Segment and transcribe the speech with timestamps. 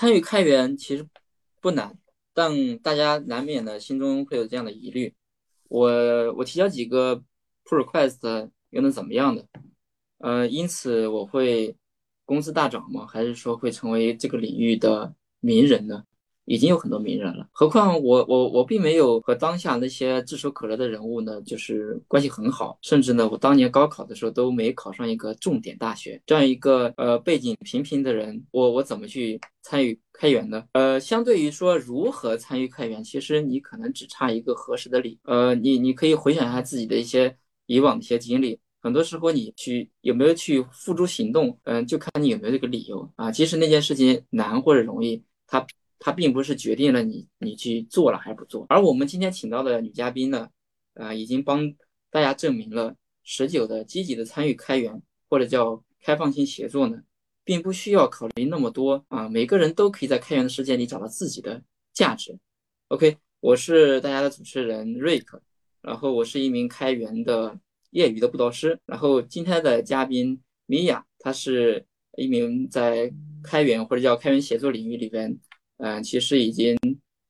[0.00, 1.06] 参与开源其实
[1.60, 1.98] 不难，
[2.32, 5.14] 但大家难免的心中会有这样的疑虑。
[5.68, 7.22] 我我提交几个
[7.66, 9.46] pull request 又能怎么样的？
[10.16, 11.76] 呃，因此我会
[12.24, 13.06] 工资大涨吗？
[13.06, 16.02] 还是说会成为这个领域的名人呢？
[16.46, 30.64] 已经有很多名人了，何况我我我并没有和当下那些炙手可热的人物呢，就是关系很好，甚至呢，我当年高考的时候都没考上一个重点大学，这样一个呃背景平平的人，我我怎么去参与开源呢？
[30.72, 37.36] 呃，相对于说如何参与开源，其实你可能只差一个合适的理，呃，你你可以回想一下自己的一些
[37.66, 43.08] 以往的一些经历，很多时候你去有没有去付诸行动，嗯，就看你有没有这个理由。
[43.14, 45.64] 啊，即使那件事情难或者容易，它。
[46.02, 50.48] 它并不是决定了你你去做了还是不做，而我们今天请到的女嘉宾呢，
[50.94, 51.72] 啊，已经帮
[52.10, 56.96] 大家证明了持久的积极的参与开源或者叫开放性协作呢，
[57.44, 62.38] 并不需要考虑那么多啊，每个人都可以在开源的世界里找到自己的价值。
[62.88, 65.42] OK，我是大家的主持人瑞克，
[65.82, 73.12] 然后我是一名开源的业余的布道师，然后今天的嘉宾米娅，她是一名在
[73.42, 75.38] 开源或者叫开源协作领域里边。
[75.82, 76.76] 嗯，其实已经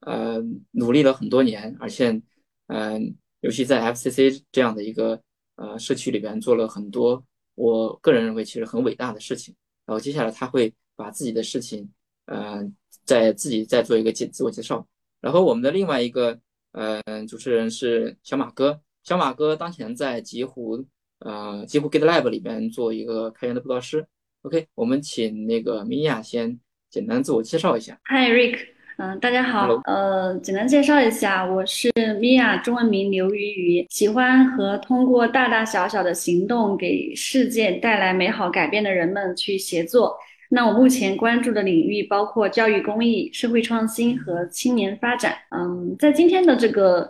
[0.01, 2.21] 呃努力了很多年，而且
[2.67, 5.23] 嗯，尤其在 FCC 这样的一个
[5.55, 9.55] 呃社区里边做了很多，我个人认为其实很伟大的事情。
[9.87, 11.89] 然后接下来他会把自己的事情，
[12.27, 14.85] 嗯，在自己再做一个介自我介绍。
[15.21, 16.41] 然后我们的另外一个
[16.73, 20.85] 嗯主持人是小马哥，小马哥当前在极狐
[21.21, 24.07] 呃极狐 GitLab 里边做一个开源的布道师。
[24.43, 26.59] OK，我们请那个米娅先。
[26.91, 27.97] 简单自我介绍一下。
[28.07, 28.59] Hi Rick，
[28.99, 29.81] 嗯，大家好。
[29.85, 40.17] 呃，简单介绍一下，我是 Mia，中文名刘鱼鱼，喜欢和通过大大小小的行动给世界带来美好改变的人们去协作。
[40.49, 45.37] 那我目前关注的领域包括教育公益、社会创新和青年发展。
[45.51, 47.09] 嗯，在今天的这个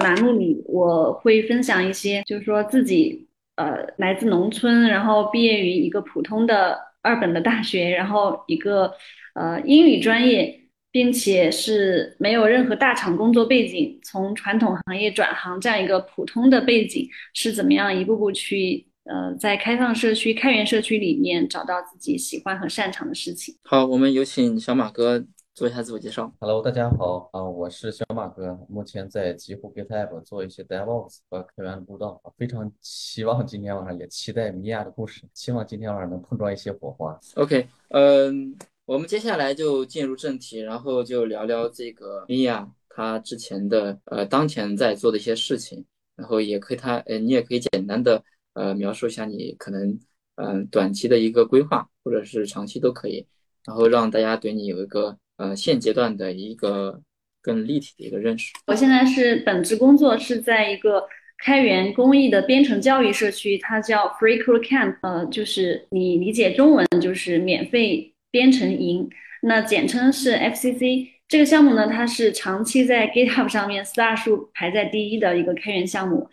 [0.00, 6.76] 栏目里，我会分享一些，就是说自己呃来自农村，然后毕业于一个普通的。
[7.02, 8.94] 二本的大学，然后一个
[9.34, 23.54] 呃英语专业，并且是没有任何大厂工作背景，从传统行业转行这样一个普通的背景，是怎么样一步步去呃在开放社区、开源社区里面找到自己喜欢和擅长的事情？
[23.64, 25.24] 好，我们有请小马哥。
[25.54, 26.32] 做一下自我介绍。
[26.40, 37.20] Hello，大家好啊，我是小马哥，目前在极狐 GitLab 做一些 DevOps 和开源的布道，非常期望今天晚上，也期待米娅的故事，希望今天晚上能碰撞一些火花。
[37.34, 45.84] OK，嗯，我们接下来就进入正题，然后就聊聊这个米娅她之前的呃当前在做的一些事情，
[46.16, 48.24] 然后也可以她呃你也可以简单的
[48.54, 50.00] 呃描述一下你可能
[50.36, 53.26] 嗯短期的一个规划，或者是长期都可以，
[53.66, 55.18] 然后让大家对你有一个。
[55.42, 57.02] 呃，现阶段的一个
[57.42, 58.52] 更立体的一个认识。
[58.68, 61.02] 我现在是本职工作是在一个
[61.44, 69.10] 开源公益的编程教育社区，它叫 Free Code Camp，呃，就是你理解中文就是免费编程营，
[69.42, 71.08] 那简称是 FCC。
[71.26, 76.28] 这个项目呢，它是长期在 GitHub 上面 star 数排在第一的一个开源项目，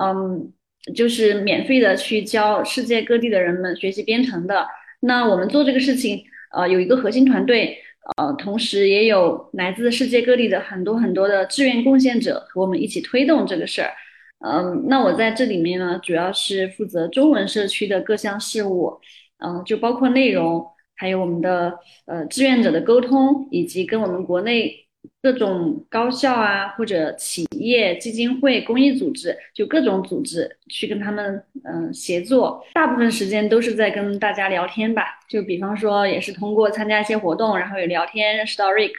[0.00, 0.52] 嗯，
[0.94, 4.68] 就是免费的去教世界各地的人们学习编程的。
[5.00, 6.22] 那我们做这个事情，
[6.54, 7.76] 呃，有一个核心团队。
[8.16, 13.90] 呃，同时也有来自世界各地的很多很多的志愿贡献者和我们一起推动这个事儿。
[14.44, 18.98] 嗯，那我在这里面呢，主要是负责中文社区的各项事务，
[19.38, 24.78] 嗯，就包括内容，还有我们的呃志愿者的沟通，以及跟我们国内。
[25.22, 35.04] 各种高校啊，或者企业、基金会、公益组织，就各种组织去跟他们嗯协作，大部分时间都是在跟大家聊天吧。
[35.28, 38.90] 就比方说，也是通过参加一些活动，然后有聊天认识到 Rick，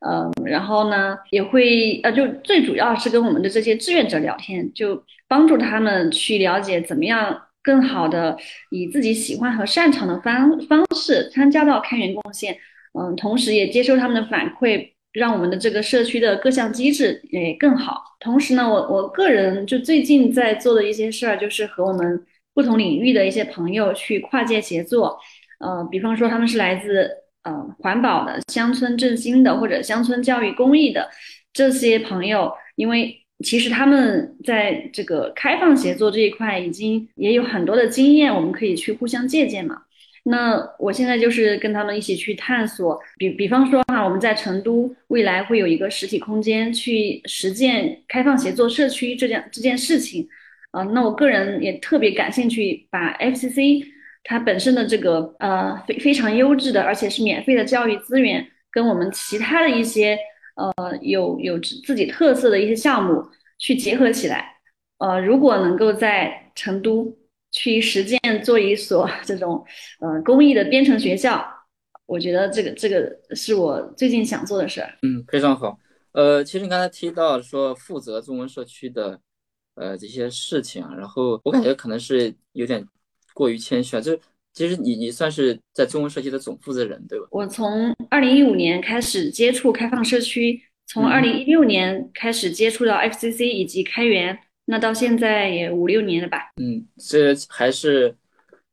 [0.00, 8.38] 嗯，然后呢也会呃，就最主要是跟我们的这些志愿者聊天，就帮助他们去了解怎么样更好的
[8.70, 12.56] 以自己喜欢和擅长的方方式参加到开源贡献，
[12.98, 14.95] 嗯，同时也接受他们的反馈。
[15.18, 18.02] 让我们的这个社区的各项机制也更好。
[18.20, 22.22] 同时呢，我我个人就最近在做的一些事儿，就是和我们
[22.52, 25.18] 不同领域的一些朋友去跨界协作。
[25.58, 27.08] 呃，比方说他们是来自
[27.44, 31.08] 呃环保的、乡村振兴的或者乡村教育公益的
[31.54, 39.82] 这些朋友，因为其实他们在这个开放协作这一块已经也有很多的经验，我们可以去互相借鉴嘛。
[40.28, 50.28] 那我现在就是跟他们一起去探索，比比方说哈，我们在成都未来会有一个实体空间去实践开放协作社区这件这件事情，
[50.72, 53.84] 啊，那我个人也特别感兴趣，把 FCC
[54.24, 60.18] 它本身的这个呃非非常优质的而且是免费的教育资源跟我们其他的一些
[60.56, 63.24] 呃有有自己特色的一些项目
[63.58, 64.56] 去结合起来。
[64.98, 67.16] 呃，如果能够在成都
[67.56, 69.64] 去实践做一所 这种
[70.00, 71.42] 呃公益的编程学校，
[72.04, 74.92] 我觉得这个这个是我最近想做的事儿。
[75.02, 75.78] 嗯，非常好。
[76.12, 79.18] 呃，其实你刚才提到说负责中文社区的
[79.74, 82.86] 呃这些事情啊，然后我感觉可能是有点
[83.32, 84.00] 过于谦虚啊。
[84.02, 84.14] 就
[84.52, 87.26] 其实你你算是在中文社区的总负责人，对吧？
[87.30, 94.38] 我从二零一五年开始接触开放社区，从二零一六年开始接触到 FCC 以及开源。
[94.68, 96.52] 那到现在也五六年了吧？
[96.56, 98.16] 嗯，这还是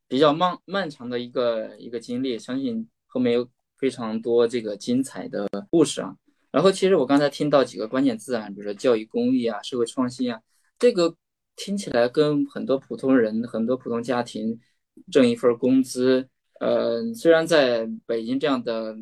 [0.08, 3.48] 比较漫漫长的一个一个经历，相信后面有
[3.78, 6.16] 非常多这个精彩的故事啊。
[6.52, 10.42] 然后其实我刚才听到几个关键字啊，比如说教育公益啊、社会创新啊，
[10.80, 11.16] 这个
[11.56, 14.60] 听起来跟很多普通人、很多普通家庭
[15.12, 16.28] 挣一份工资，
[16.60, 18.98] 呃，虽然在北京这样的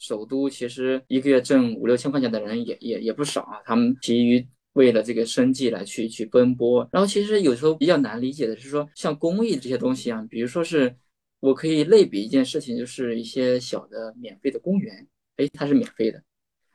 [0.00, 4.44] 首都，其实一个月挣五六千块钱的人也也也不少啊，他们疲于。
[4.74, 10.96] 为了这个生计来去去奔波，然后其实有时候比较难理解的是说，像公益这些东西啊，比如说是
[11.40, 16.22] 我可以类比一件事情，就是一些小的免费的公园，哎，它是免费的。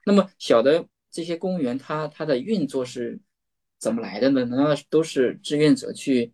[0.06, 3.20] 那么小的这些公园，它它的运作是
[3.80, 4.46] 怎么来的呢？
[4.46, 6.32] 难道都是志愿者去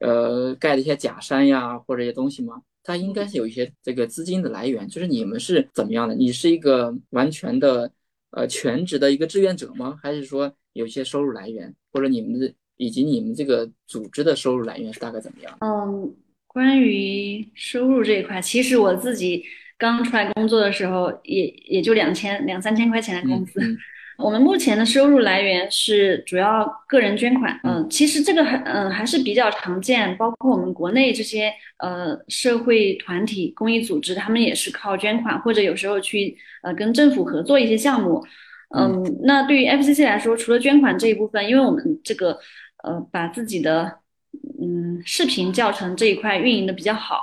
[0.00, 2.62] 呃盖的一些假山呀，或者一些东西吗？
[2.82, 4.86] 它应该是有一些这个资金的来源。
[4.86, 6.14] 就是你们是怎么样的？
[6.14, 7.90] 你是一个完全的
[8.36, 9.98] 呃全职的一个志愿者吗？
[10.02, 10.54] 还是说？
[10.74, 15.56] 有些收入来源，或者你们的以及你们这个组织的收入来源是大概怎么样？
[15.60, 16.12] 嗯，
[16.48, 19.44] 关于收入这一块，其实我自己
[19.78, 23.60] 刚出来工作的时候，也也就两千两三千块钱的工资。
[24.16, 27.58] 我们目前的收入来源是主要个人捐款。
[27.64, 38.24] 嗯，其实这个还嗯还是比较常见，包括我们国内这些呃社会团体、公益组织，他们也是靠捐款，或者有时候去呃跟政府合作一些项目。
[38.76, 42.38] 嗯，那对于 FCC 来说，除了捐款这一部分，因为我们这个
[42.82, 43.98] 呃把自己的
[44.60, 47.20] 嗯视频教程这一块运营的比较好，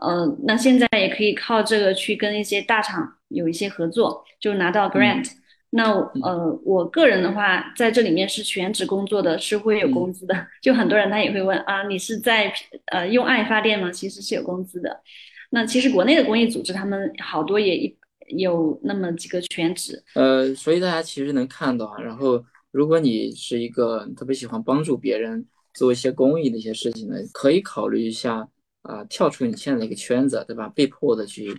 [0.00, 5.30] 呃，那现在也可以靠这个去跟一些大厂有一些合作，就拿到 grant。
[5.76, 5.92] 那
[6.22, 10.34] 呃我个人的话，在这里面是全职工作的，是会有工资的。
[10.62, 12.52] 就很多人他也会问啊，你是在
[12.86, 13.90] 呃用爱发电吗？
[13.90, 15.02] 其实是有工资的。
[15.50, 17.96] 那其实国内的公益组织，他们好多也一。
[18.28, 22.00] 有那么几个全职，呃，所以大家其实能看到啊。
[22.00, 28.48] 然后，如果你是一个特别喜欢帮助别人，做一些公益的一些事情呢，可以考虑一下
[28.80, 30.70] 啊，跳出你现在的一个圈子，对吧？
[30.70, 31.54] 被迫的去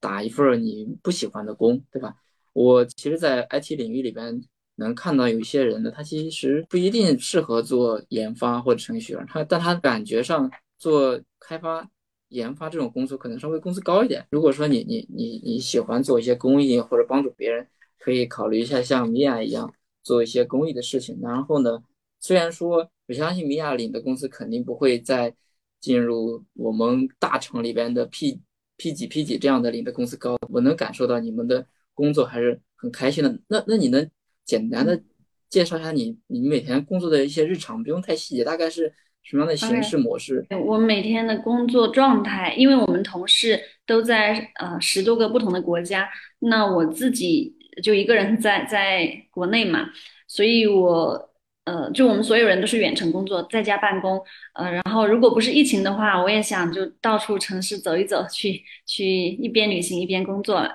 [0.00, 2.12] 打一份你不喜欢的工，对吧？
[2.58, 4.42] 我其实，在 IT 领域里边
[4.76, 11.88] 能看到有一些人呢，他其实不一定适合做研发或者程序员，他但他感觉上做开发。
[12.30, 14.22] 研发这种工作可能稍微工资高一点。
[14.30, 17.66] 如果说你你你你喜欢做一些公益或者帮助别人，
[17.98, 19.72] 可以考虑一下像米娅一样
[20.02, 21.18] 做一些公益的事情。
[21.22, 21.82] 然后呢，
[22.20, 25.34] 虽然说我相信米娅领的工资肯定不会再
[25.80, 28.38] 进入我们大厂里边的 P
[28.76, 31.66] P 几 P 几这样的领的工资高，我能感受到你们的
[31.98, 33.38] 工作还是很开心的。
[33.48, 34.08] 那那你能
[34.44, 35.00] 简单的
[35.48, 38.94] 介绍一下你你每天工作的一些日常，不用太细节，大概是？
[39.24, 40.46] 什么样的形式模式？
[40.64, 46.08] 我每天的工作状态，因为我们同事都在呃十多个不同的国家，
[46.38, 49.90] 那我自己就一个人在在国内嘛，
[50.26, 51.30] 所以我
[51.64, 54.18] 呃就我们所有人都是远程工作，在家办公。
[54.54, 60.66] 呃，然后如果不是疫情的话，我也想就到处城市走一走，去去一边旅行一边工作。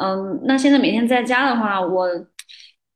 [0.00, 2.08] 嗯，那现在每天在家的话，我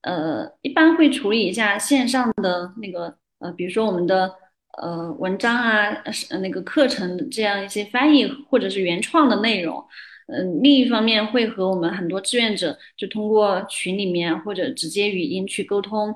[0.03, 4.35] 呃一般会处理一下线上的那个呃，比如说我们的。
[4.77, 9.81] 呃，文章啊，是那个课程这样一些翻译或者是原创的内容，
[10.27, 16.13] 嗯，另一方面会和我们很多志愿者就通过群里面或者直接语音去沟通，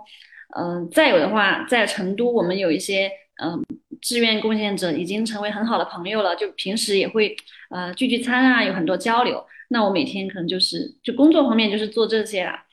[0.57, 3.65] 嗯，再有的话，在成都我们有一些嗯
[4.01, 7.37] 志愿贡献者已经成为很好的朋友了，就平时也会
[7.71, 9.45] 呃聚聚餐啊，有很多交流。
[9.71, 12.65] 那我每天可能就是就工作方面就是做这些啦。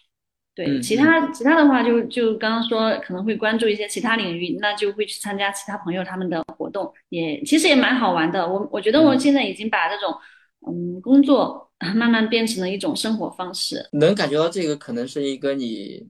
[0.54, 8.48] 对，其他其他的话，就就刚刚说可能会关注一些其他领域，那就会去参加其他朋友他们的活动，也其实也蛮好玩的。
[8.48, 10.16] 我我觉得我现在已经把这种
[10.66, 13.90] 嗯工作慢慢变成了一种生活方式。
[13.92, 16.08] 能感觉到这个可能是一个你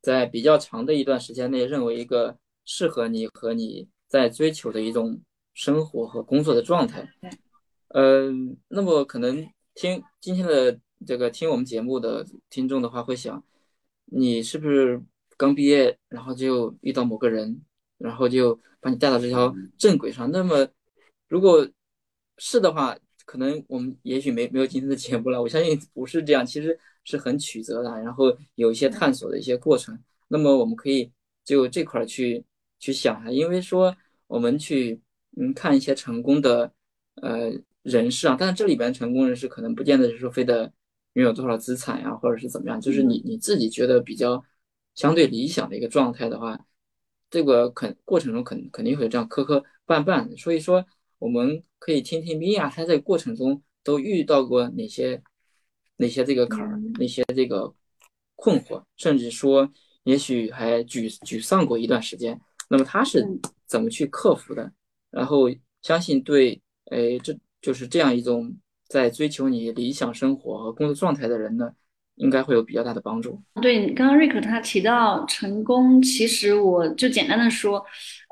[0.00, 5.20] 在比较长的一段时间内认为一个适合你和你在追求的一种
[5.54, 7.08] 生活和工作的状态。
[7.20, 7.30] 对，
[7.88, 13.42] 嗯，那么可能听今天的这个听我们节目的听众的话会想。
[14.06, 15.02] 你是不是
[15.36, 17.62] 刚毕业，然后就遇到某个人，
[17.96, 20.30] 然后就把你带到这条正轨上？
[20.30, 20.68] 那么，
[21.26, 21.66] 如果
[22.36, 25.40] 是的话，可能我们也许没没有今天的节目了。
[25.40, 29.98] 我相信不是这样，其实是很曲折的，然后有一些探索的一些过程。
[30.28, 31.10] 那么我们可以
[31.44, 32.44] 就这块去
[32.84, 35.00] 去想啊，因为说我们去
[35.38, 36.70] 嗯看一些成功的
[37.22, 37.50] 呃
[37.82, 40.70] 人士啊，但是这里边成功人士可能不见得是说非得
[41.14, 44.44] 拥有多少资产呀，或者是怎么样，就是你你自己觉得比较
[44.94, 46.60] 相对理想的一个状态的话，
[47.30, 50.38] 这个肯过程中肯肯定会这样磕磕绊绊。
[50.38, 50.84] 所以说，
[51.18, 55.22] 我们可以听听米娅她在过程中都遇到过哪些
[55.96, 57.74] 哪些这个坎儿，哪些这个
[58.34, 59.72] 困惑，甚至说。
[60.04, 62.38] 也许还沮沮丧过一段时间，
[62.68, 63.26] 那么他是
[63.66, 64.70] 怎么去克服的？
[65.10, 65.50] 然后
[65.82, 68.54] 相信对，哎，这就是这样一种
[68.88, 71.70] 在追求你理想生活和工作状态的人呢，
[72.16, 73.40] 应该会有比较大的帮助。
[73.62, 77.84] 对，刚刚瑞克他提到成功，其实我就简单的说，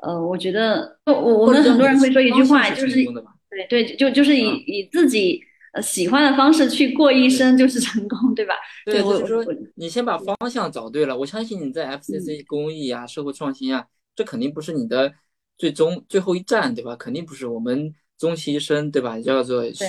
[0.03, 3.03] 呃，我觉得我我们很多人会说一句话，就是
[3.49, 5.41] 对对，就就是以以自己。
[5.73, 8.53] 呃，喜欢的方式去过一生就是成功，对吧？
[8.85, 11.17] 对，就是说你先把方向找对了。
[11.17, 13.83] 我相信你在 FCC 公益啊、社会创新啊，
[14.15, 15.13] 这肯定不是你的
[15.57, 16.95] 最终最后一站，对吧？
[16.95, 19.19] 肯定不是我们终其一生，对吧？
[19.19, 19.85] 叫做学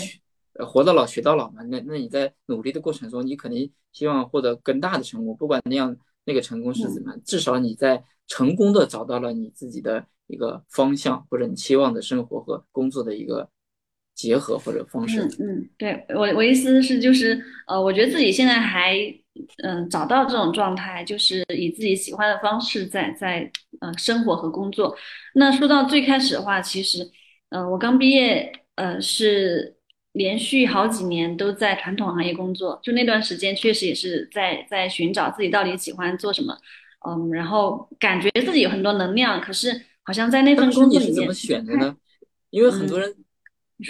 [0.67, 1.63] 活到老学到老嘛。
[1.65, 13.49] 那那你在努力的过程中，你肯定希望获得更大的成功，不管那样那个成功是怎么样，至少你在成功的找到了你自己的一个方向，或者你期望的生活和工作的一个。
[14.17, 18.95] 结合或者方式，嗯嗯，对我我意思是就是，呃，我觉得自己现在还，
[19.63, 23.51] 嗯，找到这种状态，就是以自己喜欢的方式在在
[23.81, 24.97] 呃生活和工作。
[25.35, 27.11] 那说到最开始的话，其实，
[27.51, 29.77] 呃，我刚毕业，呃，是
[30.13, 36.57] 连续好几年都在传统行业工作，就那段时间确实也是在在寻找自己到底喜欢做什么，
[37.07, 41.97] 嗯，然后感觉自己有很多能量，可是好像在那份工作里面，怎么选的呢？
[42.51, 43.15] 因为很多人。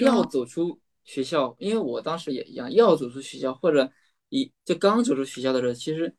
[0.01, 3.93] 要走出学校，因为我当时也一样，要走出学校，或者
[4.35, 6.13] 一就刚走出学校的时候，其实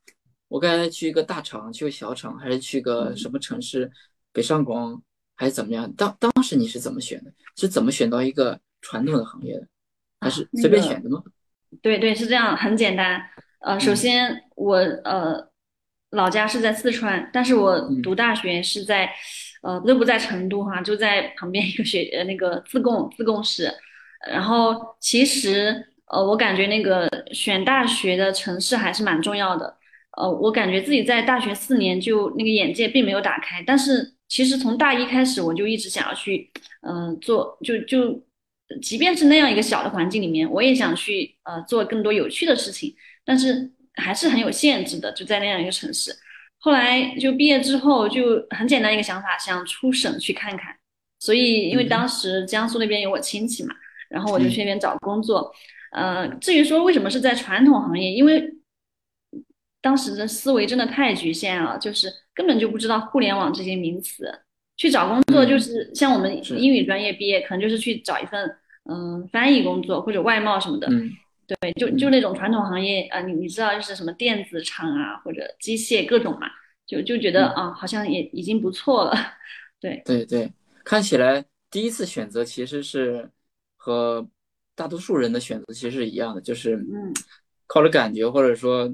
[0.47, 3.91] 我刚才去一个大厂，去个小厂，还是去个什么城市，
[4.31, 5.01] 北上广
[5.35, 5.91] 还是怎么样？
[5.93, 7.33] 当当时你是怎么选的？
[7.57, 9.67] 是怎么选到一个传统的行业的？
[10.21, 11.21] 还是随便选的吗？
[11.81, 13.21] 对对，是这样，很简单。
[13.59, 15.49] 呃，首先我呃
[16.11, 19.11] 老家是在四川，但是我读大学是在。
[19.61, 23.67] 呃，都不在成都哈，就在旁边一个学呃那个自贡自贡市。
[24.29, 29.77] 然后其实呃，我感觉那个选大学的城市还是蛮重要的。
[30.17, 36.49] 呃，我感觉自己在大学四年就那个眼界并没有打开，但是其实从大一开始我就一直想要去
[36.87, 38.23] 嗯做，就就
[38.81, 42.95] 即便是那样一个小的环境里面，我也想去呃做更多有趣的事情，
[43.25, 46.15] 但是还是很有限制的，就在那样一个城市。
[46.59, 50.73] 后来就毕业之后就很简单一个想法，想出省去看看。
[51.19, 53.75] 所以因为当时江苏那边有我亲戚嘛，
[54.09, 55.53] 然后我就去那边找工作。
[55.91, 58.53] 呃，至于说为什么是在传统行业，因为
[59.81, 64.31] 当时的思维真的太局限了，就是根本就不知道互联网这些名词。
[64.77, 68.57] 去找工作就是像我们英语专业毕业，可能就是去找一份
[68.89, 70.87] 嗯翻译工作或者外贸什么的。
[70.91, 71.09] 嗯
[71.47, 76.47] 对，就就那种传统行业啊，你你知道就是什么电子厂啊，或者机械各种嘛，
[76.87, 79.15] 就就觉得啊，好像也已经不错了。
[79.79, 80.51] 对对对，
[80.83, 83.29] 看起来第一次选择其实是
[83.77, 84.27] 和
[84.75, 87.13] 大多数人的选择其实是一样的，就是嗯，
[87.67, 88.93] 靠着感觉，或者说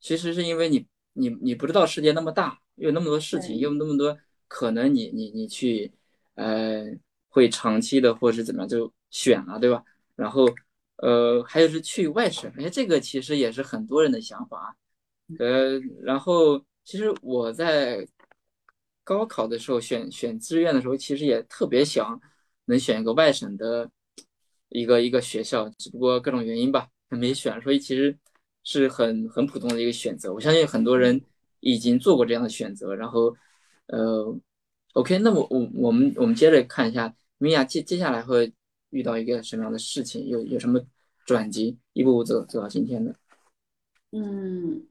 [0.00, 5.92] 其实是因为你你你不知道世界那么大，有那么多事情，有那么多可能，你你你去
[6.34, 6.84] 呃
[7.28, 9.82] 会长期的或者是怎么样就选了，对吧？
[10.16, 10.46] 然后。
[10.96, 14.76] 呃，还有是去外省，哎，这个其实也是很多人的想法。
[15.40, 18.06] 呃，然后其实我在
[19.02, 22.20] 高考的时候选选志愿的时候，其实也特别想
[22.66, 23.90] 能选一个外省的
[24.72, 27.60] 一个一个学校，只不过各种原因吧，没选。
[27.62, 28.16] 所以其实
[28.64, 30.32] 是很很普通的一个选择。
[30.32, 31.20] 我相信很多人
[31.60, 32.94] 已经做过这样的选择。
[32.94, 33.36] 然后，
[33.86, 34.36] 呃
[34.94, 38.52] ，OK，那我我我们我们接着看一下米娅接接下来会
[38.90, 40.80] 遇到一个什么样的事情，有有什么？
[41.24, 43.14] 转机一步步走走到今天的，
[44.10, 44.84] 嗯，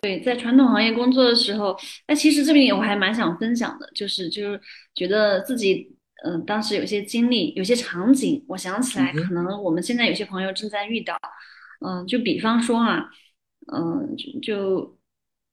[0.00, 1.76] 对，在传统行业工作的时候，
[2.08, 4.60] 那，其实这边我还蛮想分享的，就是就是
[4.94, 11.18] 觉得自己，嗯，当时有些经历，有些场景，我想起来，可能我们现在有些朋友正在遇到，
[11.86, 13.10] 嗯，就比方说啊，
[13.72, 14.98] 嗯，就就，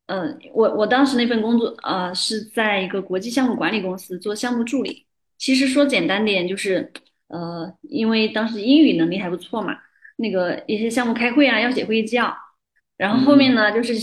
[0.08, 5.06] 嗯，我我当时那份工作，呃，是在一个国际项目管理公司做项目助理，
[5.38, 6.92] 其实说简单点就是，
[7.28, 9.78] 呃，因为当时英语能力还不错嘛。
[10.16, 12.34] 那个一些项目开会啊，要写会议纪要，
[12.98, 13.94] 然后后面呢，就是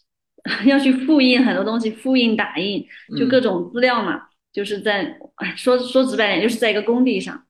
[0.68, 2.86] 要去复印很多东西，复印打印，
[3.18, 5.16] 就各种资料嘛，就是在
[5.56, 7.42] 说说直白点，就是在一个工地上，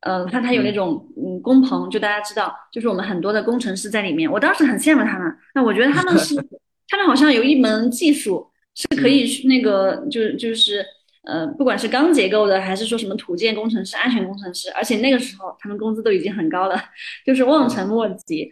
[0.00, 4.30] 呃，他他有那种嗯工棚，就大家知道，就是我们很多的工程师在里面。
[4.30, 6.34] 我当时很羡慕他们，那我觉得他们是
[6.88, 10.84] 他们好像有一门技术是可以去那个，就就是
[11.24, 16.76] 呃，不管是钢结构的，还是说什么土建工程师、安全工程师，而且那个时候他们工资都已经很高了，
[17.24, 18.50] 就是望尘莫及。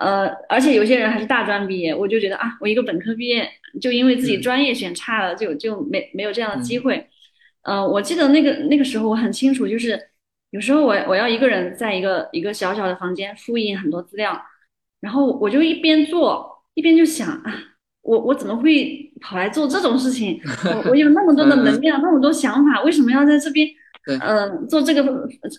[0.00, 3.48] 呃，而且有些人还是大专毕业，我就觉得啊，我一个本科毕业，
[3.80, 7.08] 就因为自己专业选差了，就就没没有这样的机会。
[7.62, 10.00] 嗯，我记得那个那个时候我很清楚，就是
[10.50, 14.40] 有时候我我要一个人在一个一个小小的房间复印很多资料，
[15.00, 17.54] 然后我就一边做一边就想啊，
[18.02, 20.40] 我我怎么会跑来做这种事情？
[20.64, 23.68] 我我有那么多的能量，那么多想法，为什么要在这边
[24.20, 25.02] 嗯做这个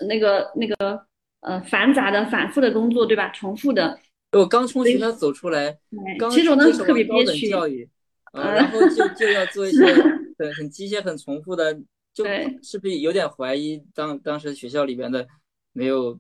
[0.08, 1.02] 那个那个
[1.42, 3.30] 呃繁杂的反复的工作，对吧？
[3.30, 3.98] 重复的。
[4.34, 5.78] 我刚从学校走出来，
[6.20, 7.88] 刚接受特别憋屈教育，
[8.34, 9.86] 然后就就要做一些
[10.38, 11.80] 很很机械、很重复的。
[12.14, 12.26] 就
[12.62, 15.28] 是不是有点怀疑当当时学校里边的
[15.72, 16.20] 没有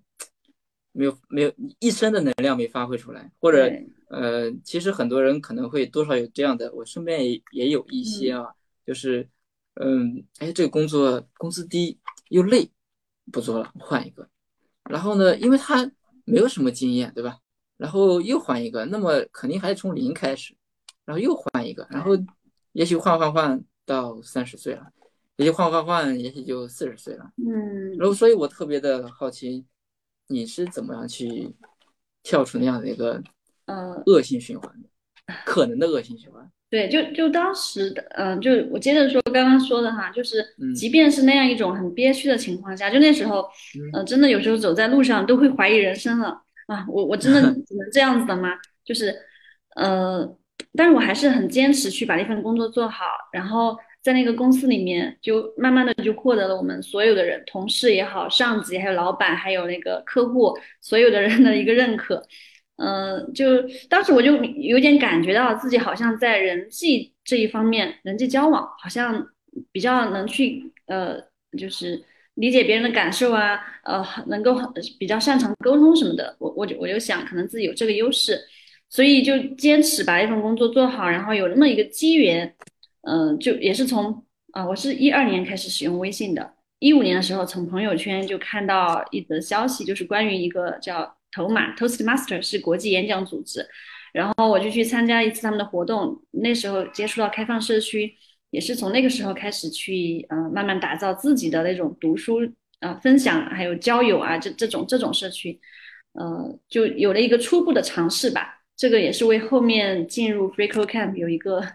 [0.91, 3.71] 没有没有一身的能量没发挥出来，或者
[4.09, 8.47] 呃，其实很多人可能会多少有这样的，我身边也也有一些啊，
[8.85, 9.27] 就是
[9.75, 12.69] 嗯，哎，这个工作工资低又累，
[13.31, 14.27] 不做了，换一个。
[14.89, 15.91] 然后呢，因为他
[16.25, 17.39] 没有什么经验，对吧？
[17.77, 20.55] 然后又换一个，那么肯定还是从零开始，
[21.05, 22.11] 然后又换一个，然后
[22.73, 24.91] 也许换换换到三十岁了。
[25.37, 27.25] 也就换换换，也许就四十岁了。
[27.37, 29.65] 嗯，然后所以我特别的好奇，
[30.27, 31.51] 你是怎么样去
[32.21, 33.19] 跳出那样的一个
[33.65, 36.47] 呃恶性循环的，可能的恶性循环。
[36.69, 40.43] 对，就就当时的，嗯，就我接着说刚刚说的哈，就是
[40.75, 43.47] 即便是那样一种很憋屈的情况下，就那时候，
[43.93, 46.29] 嗯，真的有时候走在路上都会怀疑人生了
[46.67, 46.85] 啊！
[46.87, 48.49] 我我真的 只能这样子的吗？
[48.83, 49.15] 就是，
[49.75, 50.27] 呃，
[50.75, 53.75] 但是我还是很坚持去把那份工作做好，然后。
[54.03, 62.21] 在那个公司里面，就慢慢的就获得了我们所有的人，同事也好，上级还有老板，还有那个客户，所有的人的一个认可。
[62.75, 63.45] 嗯，就
[63.87, 69.25] 当时我就有点感觉到自己好像在人际这一方面，人际交往好像
[69.71, 71.17] 比较能去呃，
[71.57, 74.59] 就是理解别人的感受啊，呃，能够
[74.99, 76.35] 比较擅长沟通什么的。
[76.39, 78.37] 我我就我就想，可能自己有这个优势，
[78.89, 82.53] 所以就坚持把一份工作做好，然后有那么一个机缘。
[83.03, 93.67] 嗯，就也是从啊，我是一二年开始使用微信的，一五年的时候从朋友圈就看到一则消息，就是关于一个叫头马 Toastmaster 是国际演讲组织，
[94.13, 98.15] 然后我就去参加一次他们的活动，那时候接触到开放社区，
[98.51, 102.39] 也是从那个时候开始去呃慢慢打造自己的那种读书
[102.79, 105.59] 啊分享还有交友啊这这种这种社区，
[106.13, 108.62] 呃就有了一个初步的尝试吧。
[108.83, 111.65] 这个也是为后面进入 Freecode Camp 有一个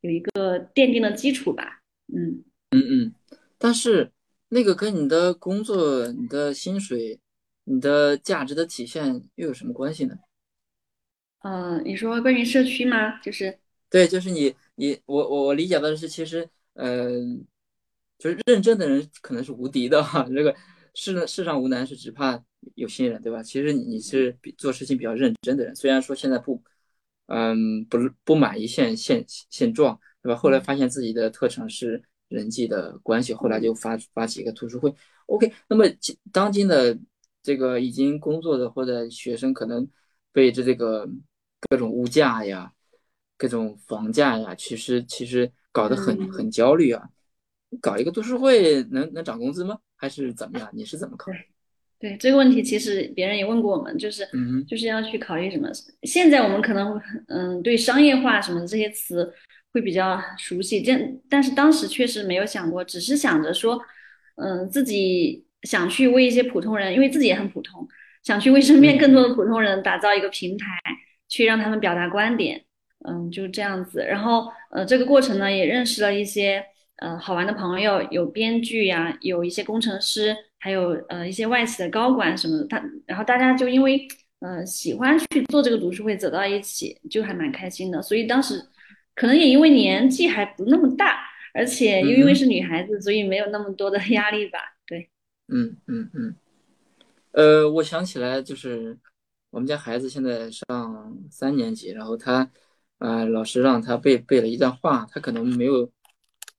[0.00, 1.82] 有一个奠定的基础吧。
[2.08, 3.14] 嗯嗯嗯，
[3.58, 4.10] 但是
[4.48, 7.20] 那个跟你的工作、你的薪水、
[7.64, 10.14] 你的价值的体现又有什么关系呢？
[11.40, 13.20] 嗯，你说关于社区吗？
[13.20, 13.58] 就是
[13.90, 17.10] 对，就是你你我我我理解的是，其实呃，
[18.18, 20.26] 就是认真的人可能是无敌的哈。
[20.34, 20.56] 这个
[20.96, 22.42] 世世上无难事，只怕。
[22.74, 23.40] 有心人对吧？
[23.40, 26.60] 其实你你是比做事情比较认真的人，虽然说现在不，
[27.26, 30.34] 嗯，不不满意现现现状，对吧？
[30.34, 34.92] 后来发现自己的特长是人际的关系，后来就发发起一个读书会。
[35.26, 35.84] OK，那么
[36.32, 36.98] 当今的
[37.40, 39.88] 这个已经工作的或者学生，可能
[40.32, 41.08] 被这这个
[41.70, 42.72] 各种物价呀、
[43.36, 47.08] 各种房价呀，其实其实搞得很很焦虑啊。
[47.80, 49.78] 搞一个读书会能能涨工资吗？
[49.96, 50.68] 还是怎么样？
[50.72, 51.38] 你是怎么考虑？
[51.98, 54.28] 对这个问题，其实别人也问过我们，就是
[54.68, 55.68] 就是要去考虑什么。
[56.02, 59.32] 现在我们可能嗯对商业化什么的这些词
[59.72, 63.80] 会比较熟悉，但但是当时确实没有想过，只是想着说，
[64.34, 67.88] 嗯自己想去为一些普通人，因为自己也很普通，
[68.22, 70.66] 想去为身边更多的普通人打造一个平台，
[71.28, 72.62] 去让他们表达观点，
[73.08, 74.04] 嗯就这样子。
[74.06, 76.62] 然后呃这个过程呢，也认识了一些
[76.96, 80.36] 呃好玩的朋友，有编剧呀，有一些工程师。
[80.58, 84.08] 还有呃一些外企的高管什么的，他然后大家就因为
[84.40, 88.02] 呃喜欢去做这个读书会走到一起，就还蛮开心的。
[88.02, 88.60] 所以当时
[89.14, 91.20] 可能也因为年纪还不那么大，
[91.54, 94.58] 而且又因为是女孩子，所以没有那么多的压力吧。
[94.88, 95.08] 对，
[95.46, 96.34] 嗯嗯嗯。
[97.32, 98.98] 呃，我想起来就是
[99.50, 102.50] 我们家孩子现在上三年级，然后他
[102.98, 105.88] 呃老师让他背背了一段话，他可能没有。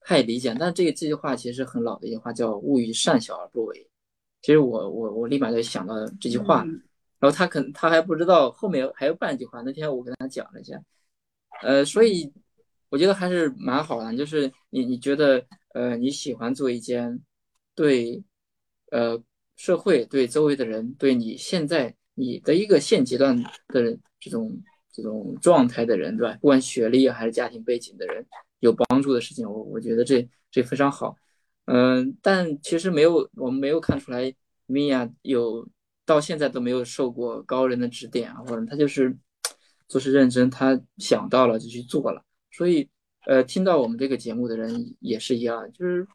[0.07, 3.89] 太理解，但这个这句话其实很老的一句话，叫“勿以善小而不为”。
[4.41, 6.63] 其实我我我立马就想到这句话，
[7.19, 9.61] 然后他可能他还不知道后面还有半句话。
[9.63, 10.81] 那天我跟他讲了一下，
[11.61, 12.31] 呃，所以
[12.87, 14.15] 我觉得还是蛮好的。
[14.15, 17.19] 就是你你觉得呃你喜欢做一件
[17.75, 18.23] 对
[18.91, 19.21] 呃
[19.57, 23.35] 社会、对周围的人、对你现在你的一个现阶段
[23.67, 24.57] 的这种
[24.89, 26.37] 这种状态的人，对吧？
[26.39, 28.25] 不管学历还是家庭背景的人，
[28.59, 31.15] 有帮助的事情，我我觉得这这非常好。
[31.65, 34.33] 嗯，但其实没有，我们没有看出来
[34.65, 35.67] 米娅有
[36.05, 39.17] 到现在都没有受过高人的指点啊，或者他就是
[39.87, 42.23] 做事认真，他想到了就去做了。
[42.51, 42.89] 所以，
[43.25, 46.07] 呃，听到我们这个节目的人也是一样，就是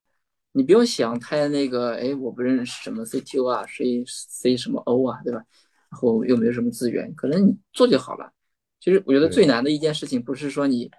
[0.52, 5.44] 你不用想太那个，哎，我不认识什么 CTO 啊，C C 什么 O 啊，对吧？
[5.90, 8.32] 然后又没有什么资源，可能你做就好了。
[8.80, 10.90] 其实我觉得最难的一件事情不是说你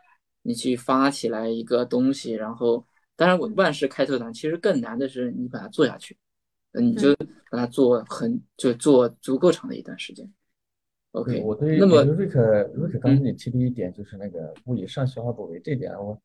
[0.44, 2.86] 你去发起来一个东西，然后。
[3.16, 6.18] 当然，我万事开头难，其实更难的是你把它做下去，
[6.72, 7.16] 你就
[7.52, 10.28] 把它做很就做足够长的一段时间。
[11.12, 16.20] OK，我对那么瑞克瑞克刚才你提的一点就是那个物以善小而不为这点，我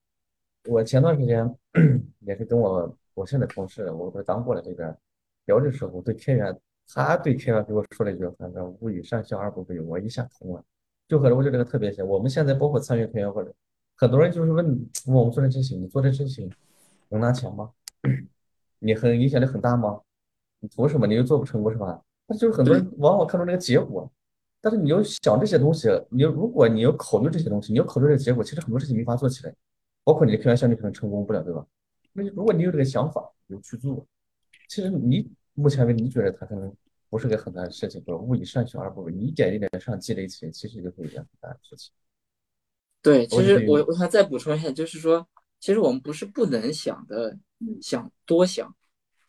[0.64, 1.46] 我前段时间
[2.26, 4.92] 也是跟我我现在同事，我不是刚过来这边
[5.44, 10.64] 聊的时候，对开源，他对开源给我说了一句话，叫勿以善小而不为，我一下通了，
[11.06, 12.04] 就可能我觉得这个特别像。
[12.06, 13.54] 我们现在包括参与开源或者
[13.98, 14.64] 很多人就是问
[15.06, 16.50] 问我们做这事情，你做这事情。
[17.10, 17.72] 能拿钱吗？
[18.78, 20.00] 你很影响力很大吗？
[20.60, 21.06] 你图什么？
[21.06, 22.00] 你又做不成功是吧？
[22.26, 24.08] 那就是很多人往往看重那个结果，
[24.60, 29.54] 但是你要想这些东西，你如果你要考虑这些东西，你要考虑这个结果，其实很多事情没法做起来，
[30.04, 31.66] 包括你的开源项目可能成功不了，对吧？
[32.12, 34.06] 那如果你有这个想法，你就去做，
[34.68, 36.70] 其实你目前为止你觉得它可能
[37.08, 41.90] 不是个很难的事情，或者勿以善小而不为，你一点一点上积累起来，其实就可以一件很大的事情。
[43.08, 45.26] 对，其实我我想再补充一下，就是说。
[45.60, 47.36] 其实我们不是不能想的，
[47.82, 48.72] 想多想，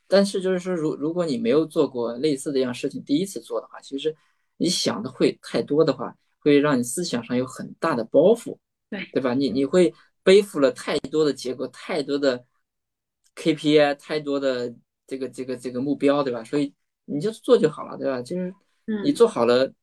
[0.07, 4.15] 但是就是说，如如果你没有做过类似的一样事情，第一次做的话，其实
[4.57, 8.59] 你想的会太多的话，会让你思想上有很大的包袱，
[8.91, 9.33] 对对吧？
[9.33, 12.45] 你你会背负了太多的结果，太多的
[13.35, 14.71] KPI，太多的
[15.07, 16.43] 这个这个这个目标，对吧？
[16.43, 16.71] 所以
[17.05, 18.21] 你就做就好了，对吧？
[18.21, 18.53] 就是
[19.03, 19.73] 你做好了，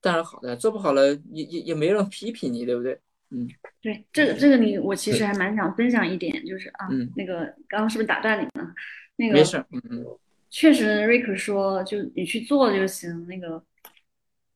[0.00, 2.98] 当然好的，做不好了，也也也没人批评你，对不对？
[3.30, 3.46] 嗯，
[3.82, 8.74] 对，这个这个你我其实还蛮想分享一点，就是啊，那个刚刚是不是打断你了？
[9.16, 10.06] 那个没事，嗯嗯，
[10.48, 13.26] 确实瑞克说就你去做就行。
[13.26, 13.62] 那个，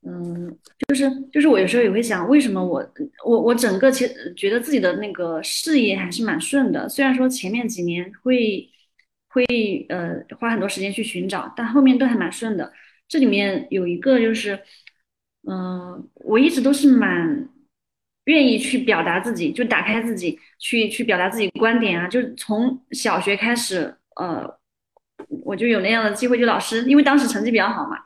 [0.07, 0.57] 嗯，
[0.89, 2.89] 就是就是我有时候也会想，为什么我
[3.27, 8.71] 我我整个其实觉得自己的那个事业还是蛮顺的，虽然说前面几年会
[9.29, 9.45] 会
[9.89, 12.73] 呃花很多时间去寻找，但后面都还蛮顺的。
[13.07, 14.59] 这里面有一个就是，
[15.49, 17.49] 嗯，我一直都是蛮。
[18.27, 22.07] 愿意去表达自己，就打开自己，去去表达自己观点啊！
[22.07, 24.49] 就从小学开始，呃，
[25.45, 26.39] 我就有那样的机会。
[26.39, 27.97] 就老师，因为当时成绩比较好嘛，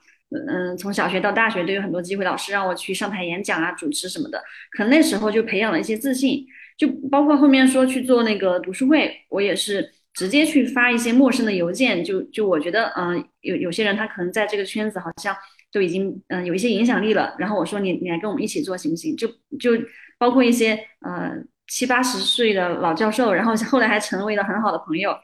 [0.48, 4.42] 嗯，从小学到大学都有很多机会，老师让我去上台演讲啊、主持什么的。
[4.70, 6.46] 可能那时候就培养了一些自信，
[6.78, 12.02] 就包括后面说去做那个读书会，我也是直接去发一些陌生的邮件。
[12.02, 15.36] 就就我觉得，嗯，有有些人他可能在这个圈子好像
[15.76, 17.36] 都已经嗯有一些影响力了。
[17.38, 19.14] 然后我说你你来跟我们一起做行不行？
[19.16, 19.28] 就
[19.60, 19.86] 就。
[20.18, 21.30] 包括一些呃
[21.68, 25.14] 七八十岁的老教授，然后后来还成为了很好的朋友，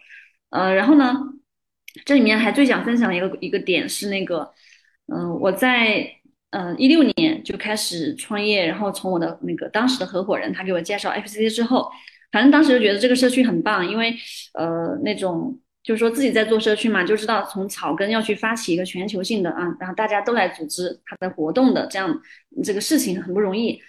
[0.51, 1.15] 呃，然后呢，
[2.05, 4.53] 这里面还最想分享一个一个点是那个，
[5.07, 6.07] 嗯，我在
[6.51, 11.91] 嗯一六年就开始创业，然后从我的那个当时的合伙人他给我介绍 FCC 之后，
[12.31, 14.15] 反正当时就觉得这个社区很棒，因为
[14.53, 22.21] 呃那种就是说自己在做社区嘛，就知道从草根要去发起一个全球性的啊，然后大家都来组织他的活动的这样
[22.63, 23.81] 这个事情很不容易。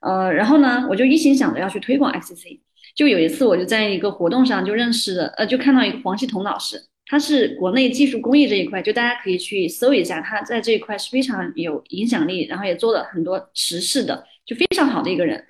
[0.00, 2.60] 呃，然后呢，我就一心想着要去推广 FCC。
[2.94, 15.42] 就有一次，我就在一个活动上就认识了，呃，就看到一个黄希彤老师，他是国内技术公益这一块，就大家可以去搜一下，他在这一块是非常有影响力，然后也做了很多实事的，就非常好的一个人。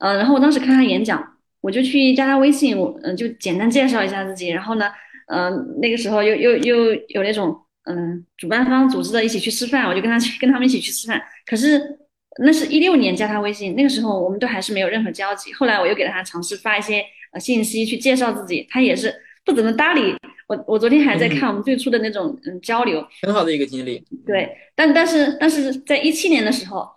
[0.00, 4.48] 呃，然后我当时看他演讲，我就去加他微信，我嗯就简单介绍一下自己。
[4.48, 4.90] 然后呢，
[5.26, 11.22] 嗯，那个时候又又又有那种嗯主办方组织的一起去吃饭，我就跟他去跟他们一起去吃饭。
[11.46, 11.98] 可是。
[12.38, 15.52] 那是一六年加他微信，那个时候我们都还是没有任何交集。
[15.52, 20.16] 后来我又给他尝试发一些呃信息去介绍自己，他也是不怎么搭理
[20.48, 20.64] 我。
[20.66, 24.02] 我昨天还在看我们最初的那种嗯交流，很好的一个经历。
[24.24, 26.88] 对，但但是但是在一七年的时候，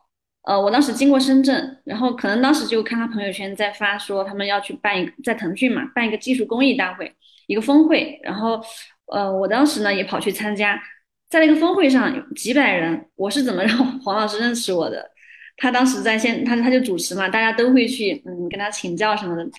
[0.44, 7.12] 呃，我当时经过深圳，然后可能当时就看他朋友圈在发说他们要去办一个在腾讯嘛办一个技术公益大会
[7.48, 8.62] 一个峰会，然后
[9.08, 10.82] 呃我当时呢也跑去参加，
[11.30, 15.12] 在那个峰会上有几百人，我是怎么让 黄老师认识我的？
[15.58, 19.50] 他当时在线，他他就主持嘛，大家都会去嗯跟他请教什么的，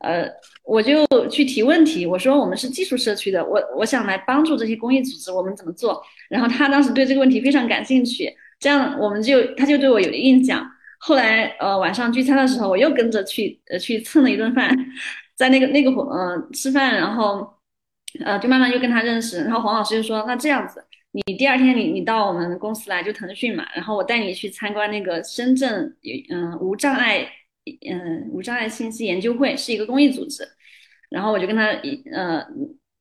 [0.00, 0.28] 呃，
[0.64, 6.02] 我就去提问题，我说我们是技术社区的，我我想来帮助这些公益组织，我们怎么做？
[6.28, 8.30] 然后他当时对这个问题非常感兴趣，
[8.60, 10.70] 这样我们就他就对我有印象。
[10.98, 14.76] 后来呃晚上聚餐的时候，我又跟着去呃去蹭了一顿饭，
[15.36, 17.54] 在那个那个呃吃饭，然后
[18.24, 19.44] 呃，就慢慢又跟他认识。
[19.44, 25.96] 然后黄老师就说，那这样子，你第二天你你到我们公司来，就腾讯嘛，然后我带你去参观那个深圳
[26.30, 27.30] 嗯无障碍
[27.88, 30.48] 嗯无障碍信息研究会，是一个公益组织。
[31.08, 31.66] 然后我就跟他
[32.12, 32.44] 呃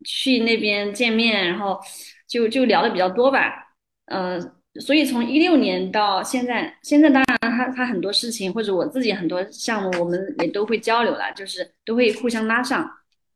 [0.04, 1.80] 去那边见面，然后
[2.28, 3.68] 就就聊的比较多吧，
[4.06, 4.40] 呃，
[4.80, 12.90] 所以从一六年到现在，现在当然他他很多事情或者我自己很多项目，我们也都会交流了，就是都会互相拉上，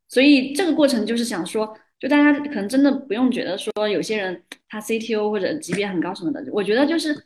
[0.08, 7.26] 所以这个过程就是想说，就大家可能真的不用觉得说有些人他 CTO 或者级别很高什么的，我觉得就是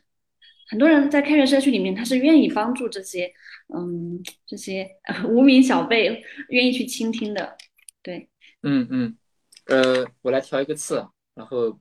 [0.68, 3.32] 很多人在开源社区里面，他是愿意帮助这些。
[3.74, 4.86] 嗯，这些
[5.26, 7.56] 无名小辈愿意去倾听的，
[8.02, 8.28] 对，
[8.62, 9.16] 嗯嗯，
[9.64, 11.02] 呃，我来挑一个刺，
[11.34, 11.80] 然后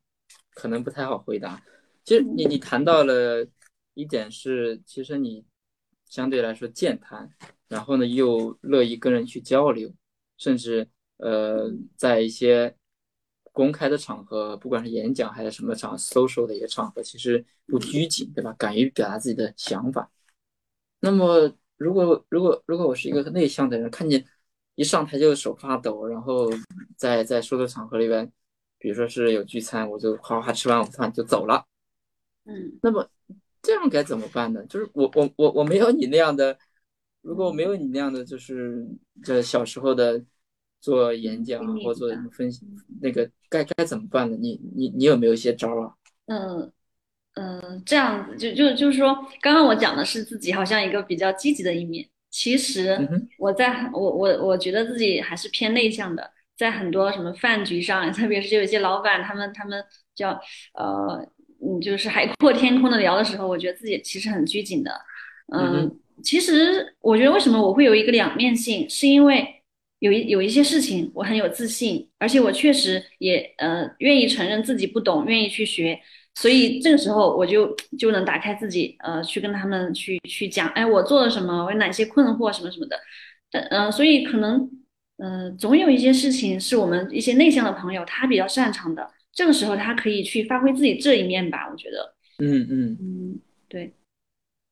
[0.55, 1.61] 可能不太好回答。
[2.03, 3.45] 其实你你谈到了
[3.93, 5.45] 一点是，其实你
[6.05, 7.29] 相对来说健谈，
[7.67, 9.91] 然后呢又乐意跟人去交流，
[10.37, 10.87] 甚至
[11.17, 12.75] 呃在一些
[13.51, 18.53] 公开的场合，不管是演讲还是什么场 social 的一个场合，其实不拘谨，对吧？
[18.57, 20.11] 敢于表达自己的想法，
[20.99, 21.53] 那么。
[21.75, 24.23] 如果如果如果我是一个内向的人，看见
[24.75, 26.49] 一上台就手发抖，然后
[26.95, 28.31] 在在说的场合里边，
[28.77, 31.65] 比如说是有聚餐，我就哗哗吃完午饭就走了。
[32.45, 33.09] 嗯，那么
[33.61, 34.65] 这样该怎么办呢？
[34.67, 36.57] 就是我我我我没有你那样的，
[37.21, 38.85] 如果我没有你那样的，就是
[39.23, 40.23] 这小时候的
[40.81, 42.65] 做演讲或做分析，
[43.01, 44.37] 那个该该怎么办呢？
[44.39, 45.93] 你你你有没有一些招啊？
[46.27, 46.71] 嗯。
[47.35, 52.07] 嗯，这样子就就就是说，刚刚我讲的是自己好像一个比较积极的一面。
[52.29, 52.95] 其实
[53.39, 60.39] 我在我我我觉得自己还是偏内向的，在很多什么饭局上，特别是有一些老板他们他们叫
[60.75, 61.27] 呃
[61.65, 64.91] 嗯就是海阔天空的聊的时候，我觉得自己其实很拘谨的。
[65.53, 69.45] 嗯，其实我觉得为什么我会有一个两面性，是因为
[69.99, 75.99] 有一有一些事情我很有自信，而且我确实也呃愿意承认自己不懂，愿意去学。
[76.35, 82.97] 所以这个时候我就就能打开自己，呃，去跟他们去去讲，哎，我做了什么，我有哪些困惑，什么什么的。
[83.51, 84.67] 但嗯，所以可能
[85.17, 92.15] 嗯，总有一些事情是我们一些内向的朋友他比较擅长的，这个时候他可以去发挥自己这一面吧，我觉得。
[92.37, 93.93] 嗯嗯嗯，对。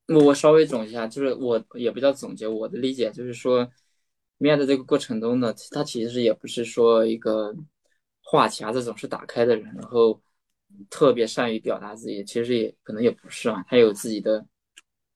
[0.08, 3.70] 我我稍微总结一下，就是我也不叫总结，我的理解就是说，
[4.38, 7.54] 面的这个过程中呢，他其实也不是说一个
[8.22, 10.22] 话匣子总是打开的人，然后。
[10.90, 14.46] 特别善于表达自己，其实也可能也不是啊，他有自己的，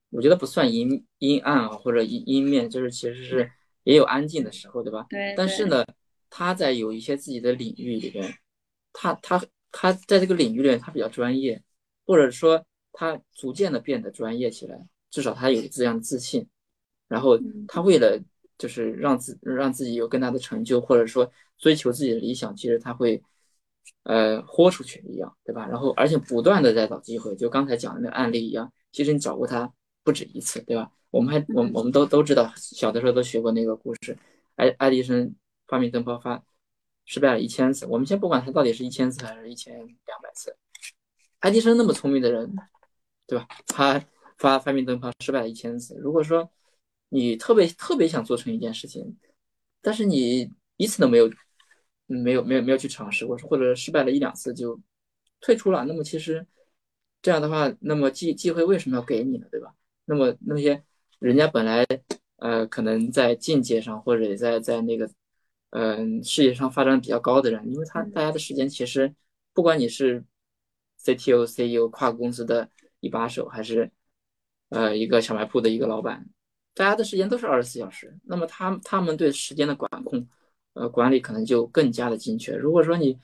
[0.10, 3.50] 我觉得不算阴阴暗啊，或者阴阴面，就是其实是
[3.86, 5.06] 也有安静的时候，对吧？
[5.10, 5.34] 对。
[5.38, 5.86] 但是呢，
[6.30, 8.38] 他在有一些自己的领域里边，
[8.96, 11.62] 他他他在这个领域里面他比较专业，
[12.06, 14.80] 或者说他逐渐的变得专业起来，
[15.12, 16.48] 至少他有这样的自信，
[17.08, 18.20] 然后他为了
[18.58, 23.22] 就是让自让自己有更大的成就，或者说追求自己的理想，其实他会。
[24.02, 25.68] 呃，豁出去一样，对吧？
[25.68, 29.72] 然后，而且不断的在找机会，就刚才讲的那个案例一样，其实你找过他
[30.04, 30.92] 不止一次，对吧？
[31.12, 34.18] 我们还，我我们都都知道，小的时候都学过那个故事，
[34.56, 35.36] 爱爱迪生
[35.68, 36.44] 发明灯泡发
[37.06, 40.56] 失败了一千次，我们先不管他到底是一千次还是一千两百次，
[41.40, 42.56] 爱迪生那么聪明的人，
[43.28, 43.48] 对吧？
[43.68, 44.04] 他
[44.38, 46.52] 发发明灯泡失败了一千次，如果说
[47.10, 49.18] 你特别特别想做成一件事情，
[49.82, 51.32] 但是你一次都没有。
[52.08, 54.80] 没有没有没有去尝试过，或者失败了一两次就
[55.42, 55.84] 退出了。
[55.86, 56.46] 那么其实
[57.20, 59.48] 这样的话，那么机机会为什么要给你呢？
[59.50, 59.74] 对吧？
[60.06, 60.84] 那么那些
[61.18, 61.84] 人家本来
[62.36, 65.10] 呃可能在境界上或者在在那个
[65.78, 69.14] 嗯事业上发展比较高的人，因为他大家的时间其实
[69.54, 70.24] 不管你是
[71.04, 72.70] CTO、CEO 跨国公司的
[73.02, 73.92] 一把手，还是
[74.70, 76.26] 呃一个小卖铺的一个老板，
[76.74, 78.18] 大家的时间都是二十四小时。
[78.24, 80.28] 那么他他们对时间的管控。
[80.78, 82.54] 呃，管理可能就更加的精确。
[82.54, 83.18] 如果说你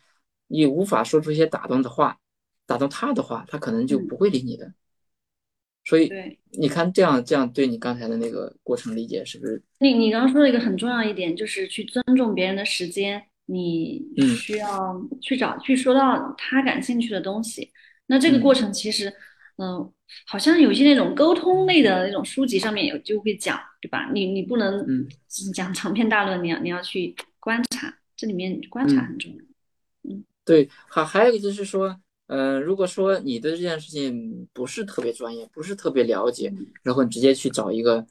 [0.48, 2.18] 你无法说出一些打动的话，
[2.66, 4.74] 打动他的话，他可能就不会理你的。
[5.84, 6.10] 所以，
[6.52, 9.62] 你看这样这样对你刚才的那个过程理解是不是？
[9.80, 14.04] 你你刚刚说的一个很重要一点，就是去尊重别人的时间，你
[14.38, 17.72] 需要去找去说到他感兴趣的东西。
[18.08, 19.12] 那这个过程其实，
[19.58, 19.92] 嗯，
[20.28, 24.10] 好像有些那种沟通类的那种书籍上面有就会讲，对吧？
[24.14, 24.86] 你你不能
[25.54, 27.16] 讲长篇大论，你要你要去。
[27.44, 29.38] 观察这里面观察很重要，
[30.08, 32.00] 嗯，对，还还有一个就是说，
[32.34, 38.08] 嗯，如果说你对这件事情不是特别专业，不是特别了解，然后你直接去找一个，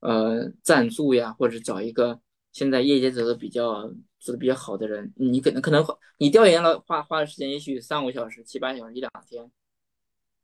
[0.00, 2.20] 呃，赞助呀，或者找一个
[2.52, 5.82] 现在业界走的比较做的比较好的人，你可能可能
[6.18, 9.50] 你调研了花花的时间也许三五个小时、七八小时、一两天，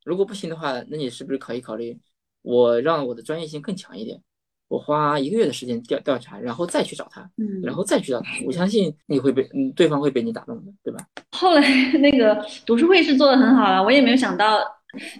[0.03, 2.01] 如果不行的话，那你是不是可以考虑
[2.41, 4.23] 我让我的专业性更强一点，
[4.71, 11.05] 我花一个月的时间调调查，然后再去找他，嗯，然后再去找他，我相信你会被，嗯，对方会被你打动的，对吧？
[11.37, 14.61] 后来那个读书会是做的很好了，我也没有想到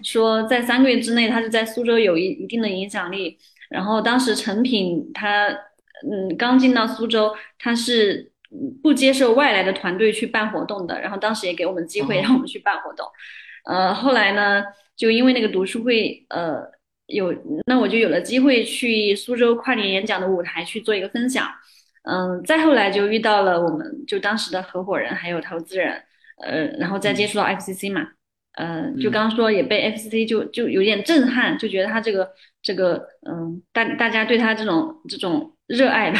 [0.03, 3.37] 说在三个月之内，他就在苏州有一一定的影响力。
[3.69, 5.47] 然后当时成品他
[6.09, 8.31] 嗯刚进到苏州，他是
[8.81, 10.97] 不接受外来的团队去办活动的。
[11.01, 13.05] 然后当时也给我们机会哦让我们去办活动。
[13.65, 14.63] 呃，后来呢，
[14.95, 16.63] 就因为那个读书会，呃，
[17.11, 17.33] 有
[17.65, 21.47] 那我就有了机会去苏州跨年演讲的舞台去做一个分享。
[22.03, 26.01] 嗯，再后来就遇到了我们就当时的合伙人还有投资人，
[26.43, 28.07] 呃，然后再接触到 FCC 嘛，
[28.53, 29.11] 呃，就嗯。
[29.11, 32.31] 刚刚说也被 FCC 就就有点震撼，就觉得他这个
[32.63, 36.19] 这个嗯，大大家对他这种这种热爱吧，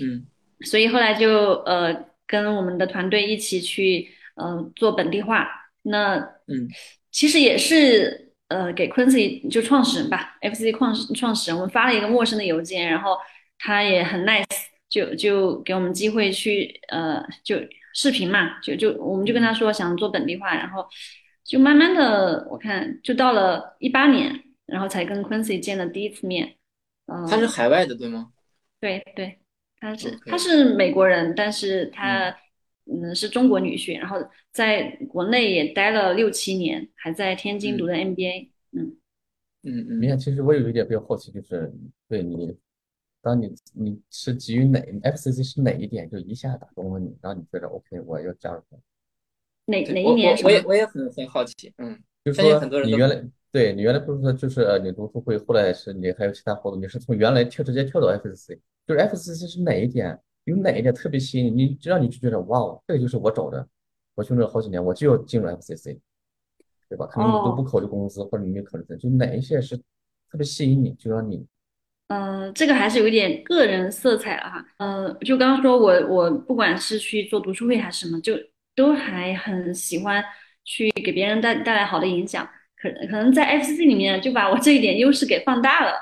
[0.00, 0.26] 嗯。
[0.60, 5.48] 所以后来就呃跟我们的团队一起去呃做本地化，
[5.82, 6.68] 那嗯。
[7.10, 13.16] 其实也是呃给 Quincy 就创始人吧，FCC 创始创始人，我们发了一个陌生的邮件，然后
[13.58, 14.44] 他也很 nice，
[14.88, 17.56] 就就给我们机会去呃就
[17.94, 20.86] 视频嘛，就就我们就跟他说想做本地化，然后
[21.44, 26.56] 就慢慢的我看就到了一八年，然后才跟 Quincy 见了第一次面，
[27.06, 28.28] 嗯、他是海外的，对吗？
[28.80, 29.38] 对对，
[29.80, 32.34] 他是他是美国人，但是他
[32.86, 34.18] 嗯是中国女婿，然后
[34.52, 38.50] 在国内也待了六七年，还在天津读的 MBA。
[38.72, 38.96] 嗯
[39.62, 41.72] 嗯明显，嗯其实我有一点比较好奇，就是
[42.08, 42.54] 对你，
[43.22, 48.76] 当你你是基于哪 FCC 是哪一点就一下打动了你，然后你觉得 OK 我要加入它，
[49.64, 50.50] 哪哪一我年什么？
[50.50, 63.66] 我我也我也很很好奇，嗯，就是相信很多人都说你原来对你原来不是说就是呃你读书会，后来是你还有其他活动，你是从原来跳直接跳到 FCC，就是 FCC 是哪一点有哪一点特别吸引你，你让你就觉得哇哦，这个就是我找的，
[64.14, 65.98] 我训练了好几年，我就要进入 FCC，
[66.88, 67.06] 对吧？
[67.06, 71.46] 可能你都不哦，考虑工资，或者你没考虑这，就哪一些是特别吸引你，就让你
[72.08, 74.66] 嗯，这个还是有一点个人色彩了哈。
[74.78, 78.34] 嗯，就刚刚说我我不管是去做读书会还是什么，就
[78.76, 80.22] 都还很喜欢
[80.64, 82.46] 去给别人带带来好的影响。
[82.76, 85.92] 可可能在 FCC 里面就把我这一点优势给放大了。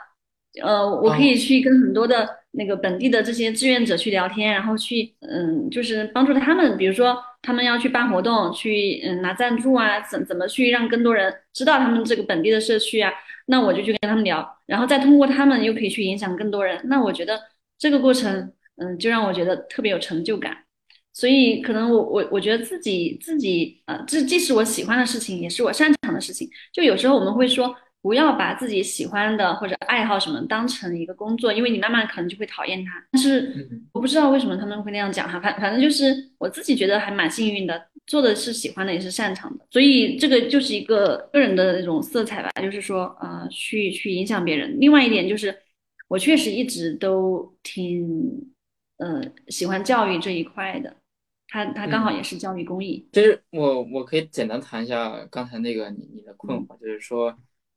[0.61, 13.13] 呃，我可哦以去跟很多的那个本地的这些志愿者去聊天，然后去嗯，就是帮助他们，比如说他们要去办活动，去嗯拿赞助啊，怎怎么去让更多人知道他们这个本地的社区啊。
[13.47, 16.81] 那我就去跟他们聊，然后再通过他们又可以去影响更多人。
[16.85, 17.41] 那我觉得
[17.77, 20.57] 这个过程，嗯，就让我觉得特别有成就感。
[21.13, 26.49] 所以可能我我我觉得自己自己呃，这既是我喜欢的事情，也是我擅长的事情。
[26.73, 33.03] 就有时候我们会说，不要把自己喜欢的或者爱好什么当成一个工作，因为你慢慢可能就会讨厌它。
[33.13, 44.77] 但是嗯我不知道为什么他们会那样讲哈，反反正就是我自己觉得还蛮幸运的，做的是喜欢的，也是擅长的，所以这个就是一个个人的那种色彩吧，就是说呃，去去影响别人。
[44.81, 45.57] 另外一点就是，
[46.09, 48.53] 我确实一直都挺
[48.99, 50.97] 呃喜欢教育这一块的，
[51.49, 52.17] 他他刚好嗯。
[52.17, 53.07] 也是教育公益。
[53.13, 57.37] 其实我我可以简单谈一下刚才那个你你的困嗯惑，就是说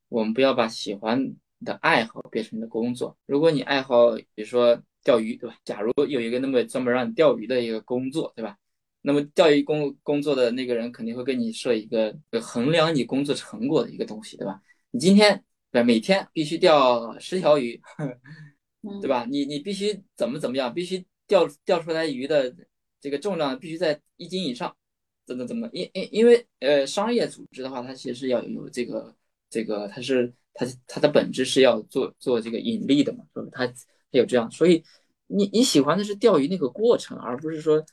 [0.10, 3.18] 我们不要把喜欢的爱好变成你的工作。
[3.26, 5.58] 如果你爱好，比如说钓鱼，对吧？
[5.64, 8.58] 假如有一个那么专门让你钓鱼的一个工作，对吧？
[9.02, 14.60] 那么钓鱼工工作的那个人肯定会给你设一个呃衡量你工作成果的一个东西，对吧？
[14.92, 17.80] 你今天对每天必须钓十条鱼，
[19.02, 19.26] 对嗯吧？
[19.30, 22.56] 你你必须怎么怎么样，必须钓钓出来鱼的
[23.00, 24.76] 这个重量必须在一斤以上，
[25.26, 25.70] 怎么怎么？
[25.72, 29.16] 因因因为呃，商业组织的话，它其实是要有这个
[29.50, 33.48] 这个，它是它它的本质是要做做这个盈利的嘛，是吧？
[33.52, 33.74] 它它
[34.12, 34.84] 有这样，所以
[35.28, 37.84] 你你喜欢的是钓鱼那个过程，而不是说，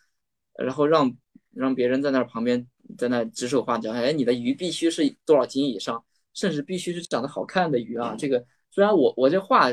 [0.58, 1.16] 然后让
[1.52, 2.66] 让别人在那儿旁边
[2.98, 8.14] 在那指手画脚，哎，你的鱼必须是多少斤以上，甚至必须是长得好看的鱼啊。
[8.18, 9.68] 这个虽然我我这话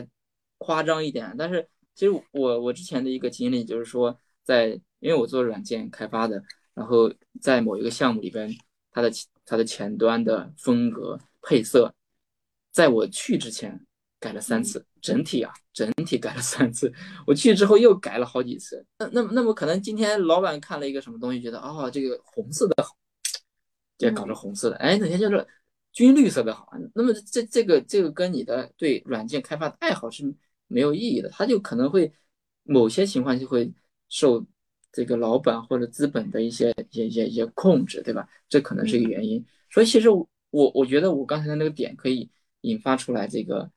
[0.57, 7.11] 夸张一点，但是其实我我之前的一个经历就是说，在因为我做软件开发的，然后
[7.41, 8.49] 在某一个项目里边，
[8.91, 9.09] 它的
[9.45, 11.93] 它的前端的风格配色，
[12.71, 13.86] 在我去之前
[14.19, 16.91] 改了三次，整体啊整体改了三次，
[17.25, 18.86] 我去之后又改了好几次。
[18.97, 22.95] 那那么那么可能今天老板看了一个什么东西，觉得哦这个红色的好，
[23.97, 25.47] 就搞成红色的，哎哪天就是
[25.91, 30.24] 军绿色的好，那么这这个这个跟你的对软件开发的爱好是
[30.68, 32.11] 没有意义的，它就可能会
[32.63, 33.72] 某些情况就会
[34.09, 34.45] 受
[34.91, 38.28] 这个老板或者资本的一些一些一些一些控制，对吧？
[38.47, 39.43] 这可能是一个原因。
[39.72, 40.09] 所以其实
[40.52, 42.30] 我我觉得我刚才的那个点可以
[42.62, 43.70] 引发出来这个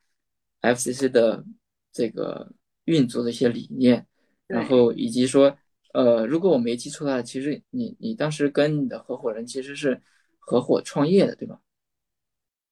[0.61, 1.43] FCC 的
[1.91, 2.51] 这个
[2.85, 4.05] 运作的一些理念，
[4.47, 5.57] 然，后以及说，
[5.93, 10.01] 呃，如果我没记错的话，其实你你当时跟你的合伙人其实是
[10.39, 11.59] 合伙创业的，对吧？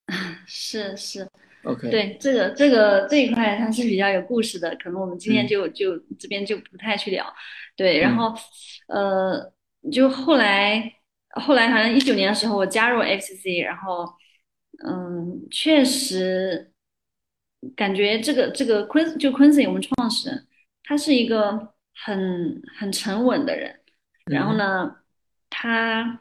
[0.45, 1.27] 是是
[1.63, 5.47] ，OK，对，这个这个这一块它是比较有故事的，可能我们今天嗯。
[5.47, 7.25] 就就这边就不太去聊。
[7.77, 8.17] 对，然嗯。
[8.17, 8.33] 后
[8.87, 9.53] 呃，
[9.91, 10.93] 就后来
[11.39, 14.05] 后来好像一九年的时候我加入 FCC，然后
[14.85, 16.71] 嗯，确实
[17.75, 20.47] 感觉这个这个 Quin 就 Quincy 我们创始人，
[20.83, 23.79] 他是一个很很沉稳的人，
[24.25, 24.95] 然后嗯呢，
[25.49, 26.19] 他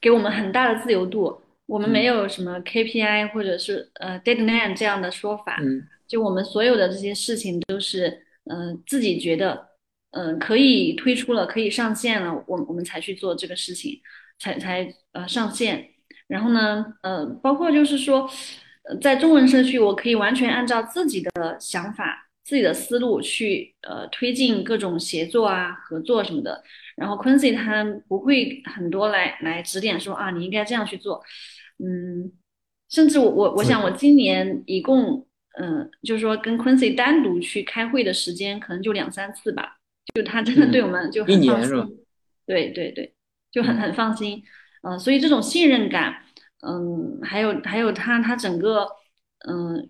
[0.00, 1.40] 给我们很大的自由度。
[1.66, 8.08] 我们没嗯有什么 KPI 或者是呃 deadline 这样的说法，嗯就我们所有的这些事情都是
[8.44, 9.68] 嗯、呃自己觉得
[10.12, 14.00] 嗯、呃可以推出了，可以上线了，我我们才去做这个事情，
[14.38, 15.90] 才才呃上线。
[16.26, 18.28] 然后呢，呃，包括就是说，
[18.84, 26.62] 呃在中文社区，我可以完全按照自己的想法、自己的思路去呃推进各种协作啊、合作什么的。
[26.96, 31.22] 然后 Quincy 他不会很多来来指点说啊，你应该这样去做。
[31.78, 32.32] 嗯，
[32.90, 35.26] 甚至我我我想我今年一共，
[35.60, 39.78] 嗯、就是说跟 Quincy 单独去开会的时间可能就两三次吧，
[40.14, 41.86] 就他真的对嗯，我们就一很放年是吧？
[41.86, 41.98] 心，
[42.46, 43.14] 对对对，
[43.50, 44.42] 就很嗯很放心，
[44.82, 46.22] 嗯、所以这种信任感，
[46.62, 48.86] 嗯，还有还有他他整个，
[49.48, 49.88] 嗯，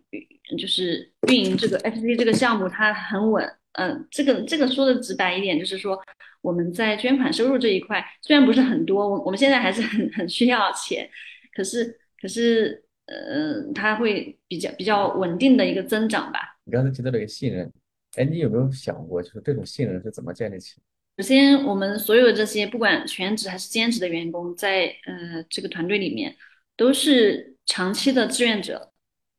[0.59, 5.99] 就是运营这个 FCC 这个项目，它很稳，嗯，这个这个说的直白一点，就是说
[6.41, 11.09] 我们在捐款收入这一块虽然不是很多，我我们现在还是很很需要钱。
[11.55, 16.57] 可是可是呃，它会比较比较稳定的一个增长吧。
[16.65, 17.73] 你刚才提到这个信任，
[18.17, 20.81] 哎，你有没有想过，就是这种信任是怎么建立起？
[21.19, 26.37] 首先，我们所有这些不管全职还是兼职的员工，在呃这个团队里面
[26.77, 28.93] 都是长期的志愿者。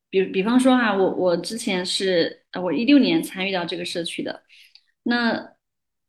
[0.10, 4.44] 比比方说哈、我我之前是呃我一六年参与到这个社区的，
[5.04, 5.54] 那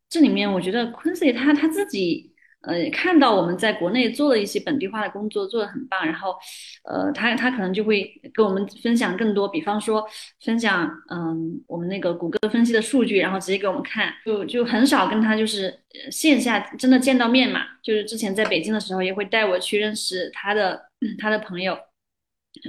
[0.09, 2.30] 这里面我觉得 Quincy 他他自己
[2.61, 6.35] 呃看到我们在国内做了一些本地化的工作，做得很棒，然后
[6.83, 10.07] 呃他他可能就会跟我们分享更多，比方说
[10.43, 15.73] 分享嗯我们那个谷歌分析的数据，然后直接给我们看，就就很少跟他就是
[16.11, 20.81] 线下真的见到面嘛，就是之前在北京的时候也会带我去认识他的
[21.17, 21.77] 他的朋友。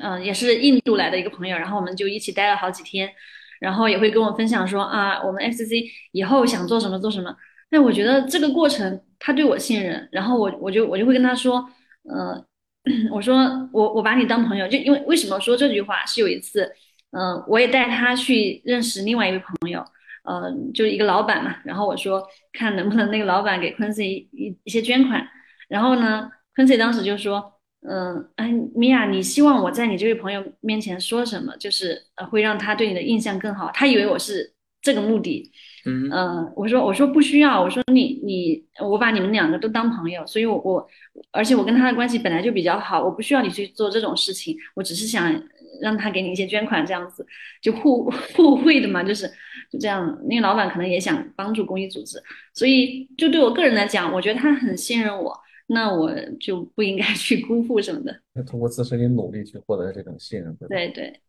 [0.01, 3.11] 嗯、也是印度来的一个朋友，然后我们就一起待了好几天，
[3.59, 7.35] 然后也会跟我分享说啊，我们 FCC 以后想做什么做什么。
[7.73, 11.67] 那我觉得这个过程他对我信任，然后我我就我就会跟他说，
[12.05, 12.45] 呃，
[13.11, 16.05] 我说我我把你当朋友，就因为为什么说这句话？
[16.05, 16.71] 是有一次，
[17.11, 19.83] 嗯、我也带他去认识另外一位朋友，
[20.25, 25.27] 呃，就一个老板嘛，然后我说看能不能那个老板给 Quincy 一一些捐款，
[25.69, 27.51] 然后呢，Quincy 当时就说。
[27.85, 31.57] 嗯，哎，米娅，你希望我在你这位朋友面前说什么？
[31.57, 33.73] 就是呃，会让他对你的印象更好。
[33.75, 35.51] 他以为我是这个目的。
[35.85, 40.89] 嗯呃，我说我说不需要，我说你你我把你们两个都当朋友，所以我我
[41.31, 45.43] 而且我跟他的关系本来就比较好，我不需要你去做这种事情，我只是想
[45.81, 47.27] 让他给你一些捐款，这样子
[47.61, 49.27] 就互 互惠的嘛，就是
[49.71, 50.19] 就这样。
[50.29, 52.23] 那个老板可能也想帮助公益组织，
[52.55, 55.39] 所以就对我个人来讲，我觉得他很信任我。
[55.69, 58.13] 那我就不应该去辜负什么的。
[58.37, 60.69] 是 通过自身的努力去获得这种信任，对？
[60.69, 61.21] 对对。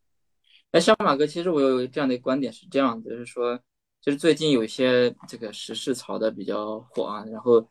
[0.72, 3.58] 哎，小马哥，其实我有这样的一个观点是这样的，就是说，
[4.04, 7.66] 就是最近有一些这个时事炒的比较火啊，然后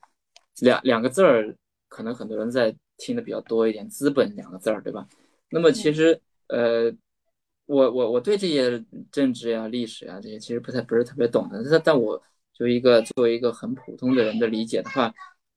[0.61, 1.55] 两两个字儿，
[1.89, 5.07] 可能很多人在听的比较多一点，资本两个字儿，对吧？
[5.51, 6.19] 那么其实
[6.49, 6.91] 呃，
[7.67, 12.23] 我我我对这些政治呀、历史呀这些其实不太不是特别懂的，但但我
[12.55, 15.13] 就一个作为一个很普通的人的理解的话。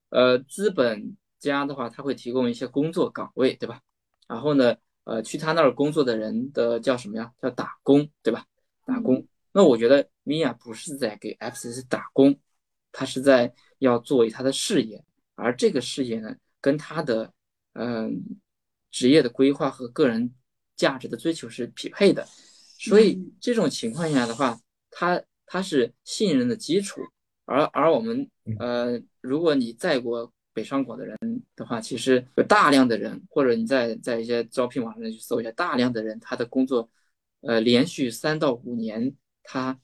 [0.09, 3.79] 呃，资本家的话，他会提供一些工作岗位，对吧？
[4.27, 7.31] 然后呢，呃，去他那儿工作的人的叫什么呀？
[7.41, 8.45] 叫打工，对吧？
[8.85, 9.25] 打工。
[9.55, 12.37] 那我觉得米娅不是在给 FCC 打工，
[12.91, 15.01] 他是在要作为他的事业，
[15.35, 17.31] 而这个事业呢，跟他的
[17.71, 18.11] 嗯、呃、
[18.91, 20.35] 职业的规划和个人
[20.75, 22.27] 价值的追求是匹配的。
[22.77, 24.59] 所以这种情况下的话，
[24.91, 26.99] 他他是信任的基础。
[27.45, 28.29] 而而我们
[28.59, 31.17] 呃，如果你在过北上广的人
[31.55, 36.89] 的话，其实有大量的人，或者你在在一些招聘网站去搜一下，大量的人他的工作，
[37.39, 39.15] 呃，连续三到五年，
[39.45, 39.79] 他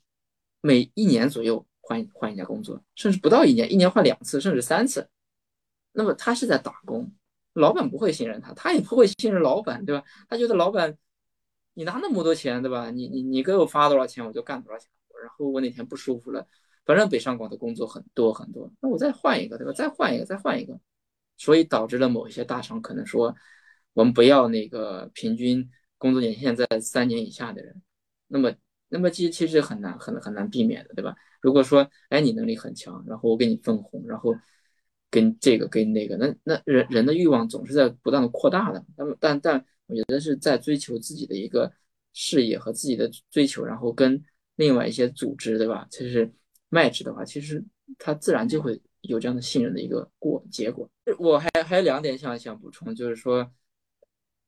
[0.61, 5.09] 每一年左右换换一家工作，甚至不到一年，一年换两次，甚至三次。
[5.93, 7.11] 那么他是在打工，
[7.53, 10.03] 老板不会信任他，他也不会信任老板，对吧？
[10.29, 10.97] 他觉得老板，
[11.73, 12.91] 你拿那么多钱，对吧？
[12.91, 14.89] 你你你给我发多少钱，我就干多少钱。
[15.21, 16.47] 然后我哪天不舒服了。
[16.83, 19.71] 反正北上广的工作很多很多，那我再换一个，对吧？
[19.71, 20.79] 再换一个，再换一个，
[21.37, 23.35] 所以导致了某一些大厂可能说，
[23.93, 27.81] 我们不要那个平均工作年限在三年以下的人。
[28.27, 28.51] 那么，
[28.91, 31.15] 那么其实其实很难很很难避免的，对吧？
[31.41, 34.35] 如果说，哎，你能力很强，然后我给你分红，然后
[35.09, 38.85] 跟这个跟那个，那那人人的欲望总是在不断的扩大的。
[38.97, 41.71] 那么，但但我觉得是在追求自己的一个
[42.13, 44.21] 事业和自己的追求，然后跟
[44.57, 45.87] 另外一些组织，对吧？
[45.89, 46.29] 其实
[46.69, 47.63] match 的话，其实
[47.97, 50.89] 它自然就会有这样的信任的一个过结果。
[51.17, 53.49] 我还还有两点想想补充，就是说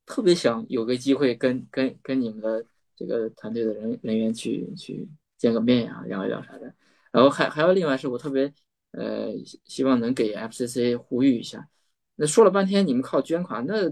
[0.06, 2.66] 特别想有个机会跟跟跟你们的
[2.96, 6.74] 这个团队的人人员去去见个面呀，聊一聊啥的。
[7.12, 8.52] 然后还还有另外是我特别
[8.92, 9.32] 呃
[9.66, 11.68] 希望能给 FCC 呼吁一下。
[12.16, 13.92] 那说了半天，你们靠捐款，那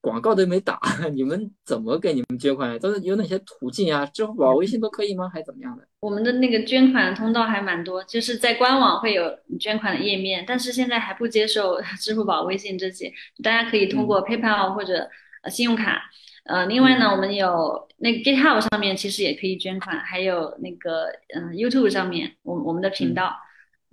[0.00, 0.78] 广告都没打，
[1.14, 2.78] 你们怎么给你们捐款？
[2.78, 4.06] 都是有哪些途径啊？
[4.06, 5.28] 支付宝、微信都可以吗？
[5.28, 5.86] 还是怎么样的？
[6.00, 9.24] 我们的那个捐款通道还蛮多，就是在官网会有
[9.58, 13.12] 捐款的页面，但是现在还不接受 支付宝、微信这些，
[13.42, 15.08] 大家可以通过 PayPal 或者
[15.42, 16.02] 呃信用卡。
[16.46, 23.32] 呃，另外呢，我们有那个 GitHub 上面其实也可以捐款，还有那个嗯 YouTube 上面，我我们的频道，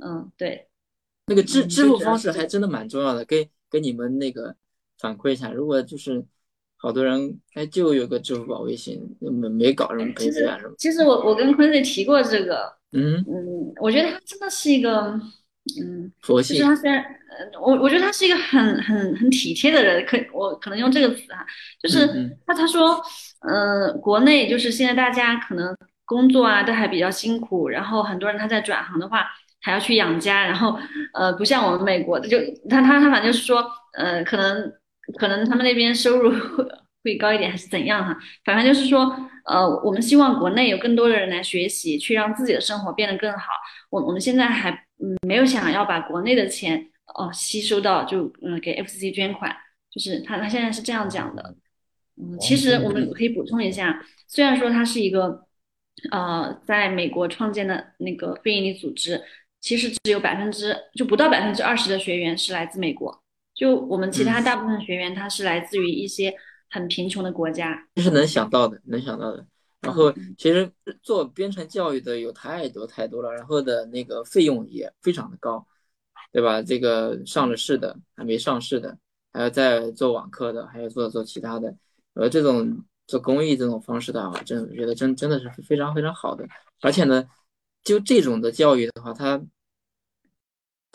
[0.04, 0.68] 嗯，对。
[1.28, 4.56] 那个支支付方式还真的蛮重要的，给给你们那个
[4.99, 5.51] 反馈一下。
[5.51, 6.22] 如果就是
[6.76, 10.76] 好多人哎，就有个支付宝、微信，没没搞什么什么。
[10.78, 15.18] 其实我我跟坤瑞提过这个，嗯嗯，我觉得他真的是一个
[15.82, 16.57] 嗯佛系。
[16.57, 21.45] 就是他虽然呃，我我觉得他是一个很很很体贴的人，可我可能用这个词哈，
[21.82, 22.07] 就是
[22.45, 23.01] 他他说
[23.47, 29.28] 嗯，国内就是现在大家可能工作啊都还比较辛苦，然后很多人他在转行的话。
[29.66, 30.78] 还要去养家，然后
[31.14, 32.38] 呃，不像我们美国的，就
[32.70, 34.70] 他他他反正就是说，呃，可能
[35.18, 36.34] 可能他们那边收入
[37.04, 38.18] 会会高一点，还是怎样哈？
[38.45, 39.14] 反正就是说，
[39.45, 43.47] 呃，我们希望国内有更多的人来学习，去让自己的生活变得更好。
[43.89, 49.56] 我我们现在还嗯没有想要把国内的钱哦吸收到，就嗯给 FCC 捐款，
[49.91, 51.56] 就是他他现在是这样讲的。
[52.16, 55.45] 嗯，其实我们可以补充一下，虽然说它是一个
[56.12, 59.22] 呃在美国创建的那个非营利组织。
[59.64, 63.18] 其实只有百分之就不到百分之二十的学员是来自美国，
[63.56, 66.36] 就我们其他大部分学员他是来自于一些
[66.74, 69.45] 很贫穷的国家，这是能想到的，能想到的。
[69.80, 70.69] 然后其实
[71.01, 75.65] 做编程教育的有太多太多了，然后的那个费用也非常的高，
[76.32, 76.61] 对吧？
[76.61, 78.97] 这个上了市的，还没上市的，
[79.32, 81.76] 还要再做网课的，还要做做其他的。
[82.15, 86.45] 呃，这种做公益这种方式的话，真我觉得真真的是非常非常好的，
[86.82, 87.26] 而且呢。
[87.84, 89.43] 就这种的教育的话，他，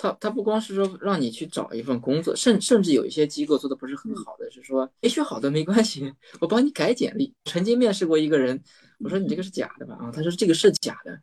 [0.01, 7.35] 他他不光是说让你去找一份工作，甚甚至有一些机构做的不是很好的，是说没学好的没关系，我帮你改简历。
[7.47, 8.63] 曾经面试过一个人，
[9.01, 9.97] 我说你这个是假的吧？
[10.01, 11.21] 啊，他说这个是假的，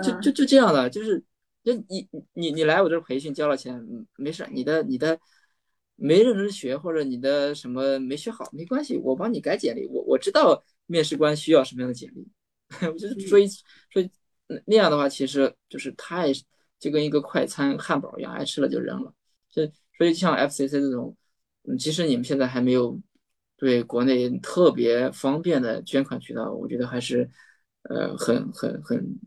[0.00, 1.20] 就就就这样的，就是
[1.64, 3.84] 就你你你来我这培训交了钱，
[4.16, 5.18] 没事，你的你的
[5.96, 12.28] 没认真学或者你的什么没学好没关系，我帮你改简历，我我知道面试官需要什么样的简历，
[12.86, 13.48] 我就是说一
[13.90, 14.08] 说。
[14.64, 16.32] 那样的话，其实就是太
[16.78, 19.12] 就跟一个快餐汉堡一样，爱吃了就扔了。
[19.48, 21.16] 所以，所以像 FCC 这种，
[21.68, 23.00] 嗯，其实你们现在还没有
[23.56, 27.28] 对国内特别方便的捐款渠道，我觉得还是
[27.82, 29.18] 呃很很很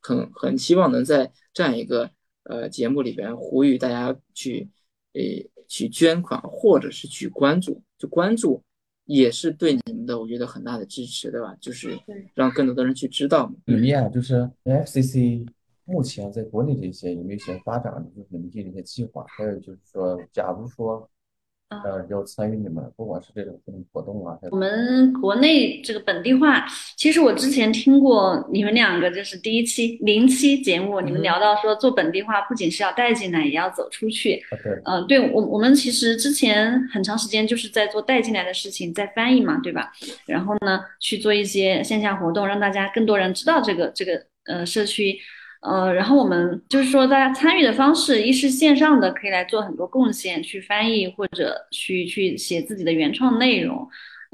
[0.00, 2.10] 很很希望能在这样一个
[2.44, 4.68] 呃节目里边呼吁大家去
[5.12, 5.20] 呃
[5.68, 8.62] 去捐款，或者是去关注，就关注。
[9.04, 11.56] 也是对你们的，我觉得很大的支持，对吧？
[11.60, 11.96] 就是
[12.34, 13.48] 让更多的人去知道。
[13.66, 15.46] 里面就是 FCC
[15.86, 19.24] 目前在国内的一些有没有一些发展，就是你们的一些计划？
[19.28, 21.08] 还有就是说，假如说。
[21.68, 23.60] 呃，要参与你们，不管是这种
[23.90, 26.64] 活动啊，我们国内这个本地化，
[26.96, 34.40] 其实我之前听过你们两个就是第一期零期节目，你们聊到说做本地化不仅是要带进来，也要走出去。
[34.62, 39.90] 对，嗯，对我我们其实之前很长时间就是在做带进来的事情，在翻译嘛，对吧？
[40.24, 45.18] 然后呢，去做一些线下活动，让大家更多人知道这个这个呃社区。
[45.62, 53.88] 呃，然后我们就是说，大家参与的方式，一是线上的，可以来做很多贡献，去翻译或者去去写自己的原创内容，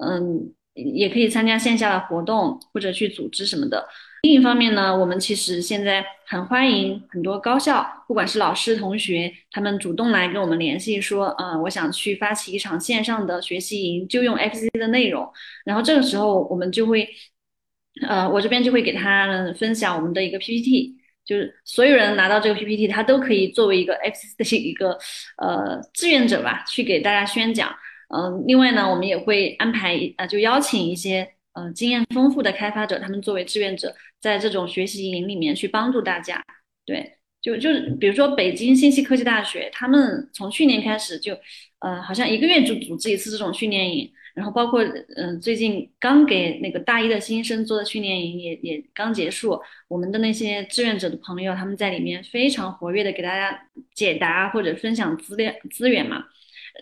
[0.04, 3.88] 嗯，也可以参加线下的活动或者去组织什么的。
[4.22, 15.28] 另一方面呢，我们其实现在很欢迎很多高校，不管是老师、同学，他们主动来跟我们联系，说，嗯，我想去发起一场线上的学习营，就用 fc 的内容。
[15.64, 17.08] 然后这个时候，我们就会，
[18.06, 21.01] 呃，我这边就会给他们分享我们的一个 PPT。
[21.24, 24.98] 就是所有人拿到这个 PPT，他都可以作为一个 X 的一个
[25.36, 27.74] 呃志愿者吧，去给大家宣讲。
[28.14, 36.42] 嗯，另外呢，我们也会安排呃，就邀请一些呃经验丰富的开发者，他们作为志愿者，在这种学习营里面去帮助大家。
[36.84, 41.34] 对，就就是比如说北京信息科技大学，他们从去年开始就
[41.78, 44.12] 呃，好像一个月就组织一次这种训练营。
[44.34, 44.82] 然后包括
[45.16, 56.24] 嗯，最近刚给那个大一的新生做的训练营也也刚结束，我们的那些志愿者的朋友他们在里面非常活跃的给大家解答或者分享资料资源嘛，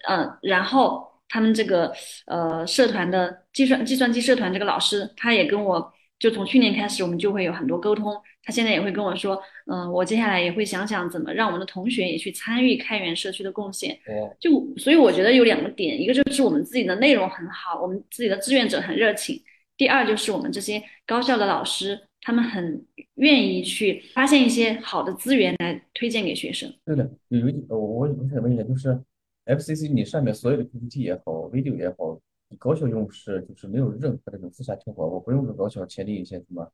[0.09, 1.93] 嗯，然后他们这个
[2.27, 8.15] 呃社团的计算计算机社团这个老师，他也跟我就从去年开始，我们就会有很多沟通。
[8.43, 13.99] 他现在也会跟我说，嗯，我接下来也会想想怎么让我们的同学也去参与开源社区的贡献。
[14.39, 19.43] 就所以我觉得有两个点，一个就是我们自己的内容很好，我们自己的志愿者很热情。
[19.77, 26.71] 第二就是我们这些高校的老师，他们很愿意去发现一些好的资源来推荐给学生。
[26.85, 29.01] 对的，有一我我我想问一下，就是
[29.47, 32.21] FCC 你上面所有的 PPT 也好，video 也好，
[32.59, 36.73] 高校用是就是没有任何这种私下条款，我不用跟高校签订一些什么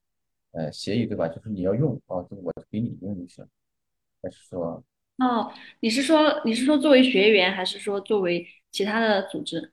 [0.52, 1.28] 呃协议，对吧？
[1.28, 3.46] 就是你要用啊，就我给你用就行，
[4.22, 4.82] 还是说？
[5.18, 9.72] 哦，你是说你是说作为学员，还是说作为其他的组织？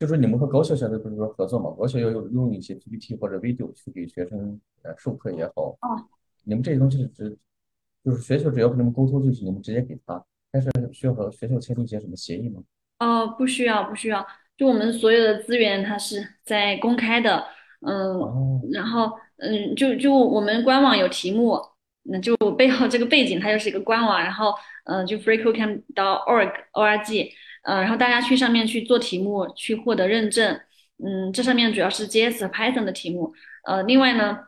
[0.00, 1.70] 就是你们和高校现在不是说合作嘛？
[1.78, 5.78] 高校要用用一些 PPT 或者 video 去给学生呃授课也好。
[5.80, 6.08] 哦。
[6.44, 7.38] 你们这些东西是只，
[8.04, 12.62] 就是学校只要跟他们沟通，就行你们直接给他，但是需要和学校签订一些什么协议吗？
[12.98, 14.26] 哦，不需要，不需要。
[14.56, 17.46] 就我们所有的资源，它是在公开的。
[17.86, 18.60] 嗯。
[18.72, 21.60] 然后，嗯，就就我们官网有题目，
[22.04, 27.30] 那就背后这个背景它就是一个官网，然后，嗯，就 freecodecamp 到 org org。
[27.64, 30.58] 呃，然后大家去上面去做题目，去获得认证。
[31.04, 33.32] 嗯，这上面主要是 JS 和 Python 的题目。
[33.64, 34.38] 呃，另外呢，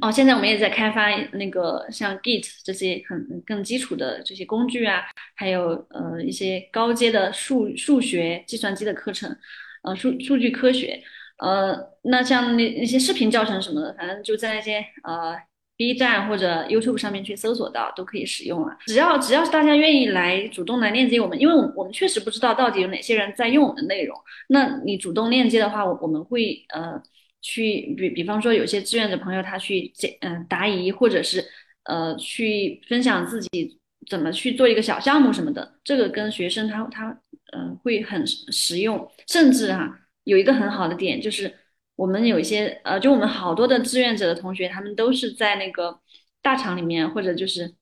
[0.00, 5.02] 哦，现在我们也在开发那个像 Git 这些很更基础的这些工具啊，
[5.36, 9.36] 还有呃一些高阶的数数学、计算机的课程，
[9.82, 11.02] 呃，数数据科学。
[11.38, 15.36] 呃，那像那那些视频教程什么的，反正就在那些呃。
[15.74, 18.76] B 站或者 YouTube 上面去搜索到都可以使用了。
[18.86, 24.16] 只要只要是大家愿意来主动来链接我们，因为我我们确实不知道到底有哪些人在用我们的内容。
[24.48, 27.02] 那你主动链接的话，我我们会呃
[27.42, 31.44] 去比比方说有些志愿者朋友他去解嗯答疑，或者是
[31.84, 33.78] 呃去分享自己
[34.08, 37.20] 怎么去做一个小项目什么的，这个跟学生他他
[37.52, 39.10] 嗯会很实用。
[39.26, 41.54] 甚至哈有一个很好的点就是。
[41.94, 46.00] 我们有一些呃，就我们好多的志愿者的同学，他们都是在那个
[46.40, 47.74] 大厂里面，或者就是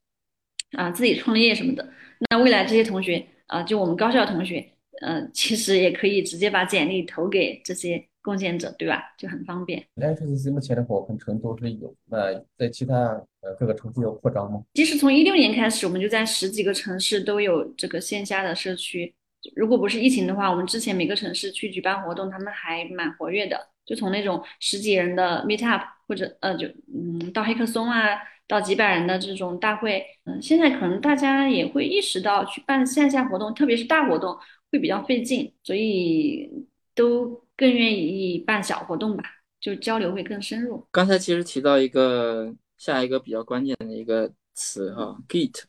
[0.73, 1.89] 啊自己创业什么的。
[2.29, 9.03] 那未来这些同学啊，就我们高校同学，嗯，其实也可以直接把简历投给这些贡献者，对吧？
[9.19, 9.85] 就很方便。
[9.97, 12.95] FCC 目前的话，我看成都是有，那在其他
[13.41, 14.63] 呃各个城市有扩张吗？
[14.75, 19.15] 其实从一六年开始，我们就在十几个城市都有这个线下的社区。
[19.55, 23.59] 如果不是疫情的话，我们之前每个城市去举办活动，他们还蛮活跃的。
[23.87, 28.11] 就从那种十几人的 meet up，或者呃，就嗯，到黑客松啊，
[28.47, 34.37] 到几百人的这种大会，嗯，现在可能大家也会意识到去办线下活动，特别是大活动
[34.71, 36.49] 会比较费劲，所以
[36.95, 39.23] 都更愿意办小活动吧，
[39.61, 40.83] 就交流会更深入。
[40.91, 45.65] 刚才其实提到一个下一个比较关键的一个词哈，Git。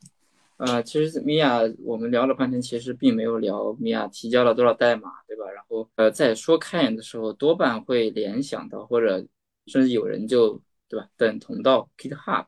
[0.56, 5.44] 呃，其实米娅，我们聊了半天，其实并没有聊米娅提交了多少代码，对吧？
[5.50, 9.22] 然后，呃，在说开源的时候，多半会联想到，或者
[9.66, 11.06] 甚至有人就，对吧？
[11.18, 12.46] 等同到 GitHub，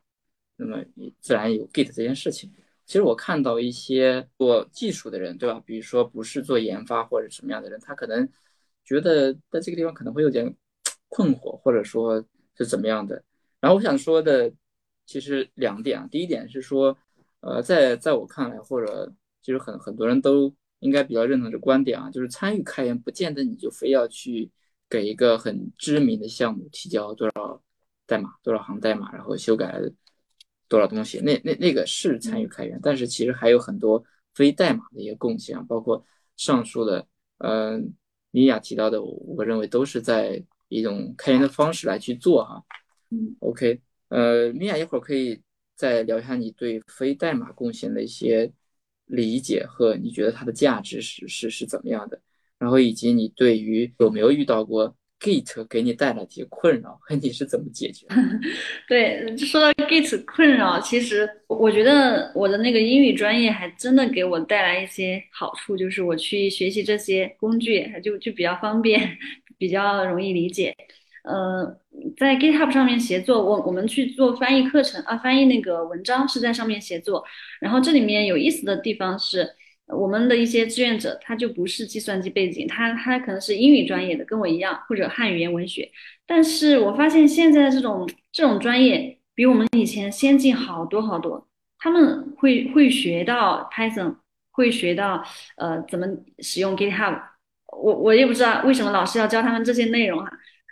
[0.57, 0.83] 那么
[1.21, 2.51] 自然有 Git 这件事情。
[2.87, 5.61] 其实我看到一些做技术的人，对吧？
[5.67, 8.27] 比如说不是做研发或者什么样的人，他可能
[8.85, 10.55] 觉得在这个地方可能会有点
[11.09, 12.25] 困惑，或者说
[12.57, 13.23] 是怎么样的。
[13.61, 14.53] 然后我想说的，
[15.07, 16.97] 其实两点啊，第一点是说。
[17.47, 19.13] 呃，在在我看来，或者
[19.43, 24.51] 其实很很多人都应该比较认同这观点啊，就是参与开源，不见得你就非要去
[24.89, 27.63] 给一个很知名的项目提交多少
[28.07, 29.79] 代码、多少行代码，然后修改
[30.69, 36.03] 多少东西，那那那个是参与开源，但是其实还有很多非代码的一些贡献，包括
[36.39, 37.07] 上述的，
[37.41, 37.93] 嗯，
[38.35, 42.63] 米娅提到的，我认为都是在一种开源的方式来去做哈。
[43.11, 45.41] 嗯，OK，呃，米娅一会儿可以。
[45.77, 48.53] 再聊一下你对非代码贡献的一些
[49.07, 52.21] 理解和你觉得它的价值是是是怎么样的，
[52.59, 58.07] 然后以及你对于有没有遇到过 Git 给你带来一些困扰和 你是怎么解决？
[58.89, 69.17] 对，说到 Git 困扰，其实我觉得我的那个英语专业还真的给我带来一些好处，就是我去学习这些工具就就比较方便，
[69.57, 70.75] 比较容易理解。
[71.23, 71.65] 呃，
[72.19, 77.25] 在 GitHub 上面协作，我我们去做翻译课程啊，翻译那个文章是在上面协作。
[77.61, 79.49] 然后这里面有意思的地方是，
[79.89, 85.91] 我们的一些志愿者他就不是计算机背景，他他可能是英语专业的，跟我一样，或者汉语言文学。
[86.27, 91.47] 但是我发现现在这种这种专业比我们以前先进好多好多，
[91.79, 94.17] 他们会会学到 Python，
[94.51, 95.23] 会学到
[95.57, 96.07] 呃怎么
[96.39, 97.21] 使用 GitHub。
[97.77, 100.31] 我我也不知道为什么老师要教他们这些内容哈。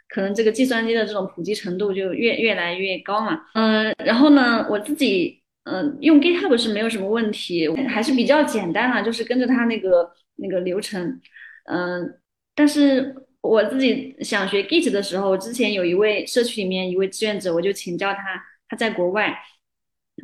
[0.09, 11.21] 可能这个计算机的这种普及程度就越越来越高嘛，嗯，然后呢，我自己嗯用 GitHub 是没有什么问题，还是比较简单啊，就是跟着它那个那个流程，
[11.65, 12.19] 嗯，
[12.55, 18.21] 但是我自己想学 Git 的时候，之前有一位社区里面一位志愿者，我就请教他，
[18.69, 19.39] 他在国外，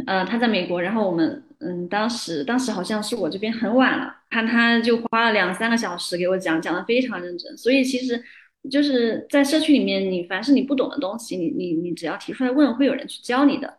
[0.06, 8.22] 呃，他在美国，然后我们，嗯，当时当时好像是我这边很晚了，他他就花了两三个小时给我讲，讲的非常认真，所以其实
[8.70, 13.78] 就是在社区里面，你凡是你不懂的东西，你你你只要提出来问，会有人去教你的。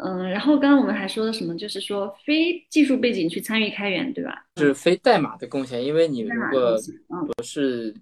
[0.00, 4.46] 嗯，然后刚刚我们还说的什么，就是说非技术背景去参与开源，对吧？
[4.54, 6.76] 就是非代码的贡献，因为你如果
[7.08, 7.94] 嗯不是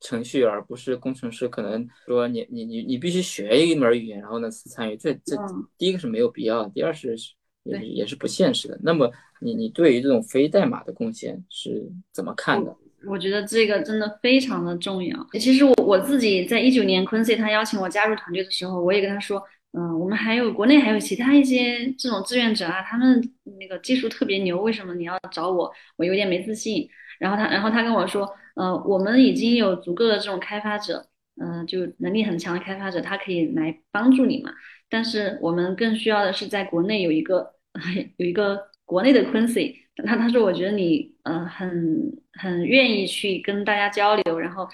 [0.00, 7.16] 程序员，不是工程师，可能说你你你你必须学一门语言，然后呢去参与，这这嗯第一个是没有必要，第二是
[7.62, 8.78] 也对也是不现实的。
[8.82, 9.10] 那么
[9.40, 12.76] 你你对于这种非代码的贡献是怎么看的？
[13.06, 15.26] 我觉得这个真的非常的重要。
[15.34, 19.42] 其实我我自己在一九年 Quincy 他邀请我加入团队的时候，我也跟他说，
[19.76, 23.20] 嗯，我们还有国内还有其他一些这种志愿者啊，他们
[23.58, 25.72] 那个技术特别牛，为什么你要找我？
[25.96, 26.88] 我有点没自信。
[27.18, 31.06] 然后他然后他跟我说，呃，我们已经有足够的这种开发者，
[31.40, 34.52] 嗯、就能力很强的开发者，他可以来帮助你嘛。
[34.88, 37.54] 但是我们更需要的是在国内有一个
[38.18, 39.74] 有一个国内的 Quincy。
[40.04, 44.68] 他他说我觉得你呃很很愿意去跟大家交流，然后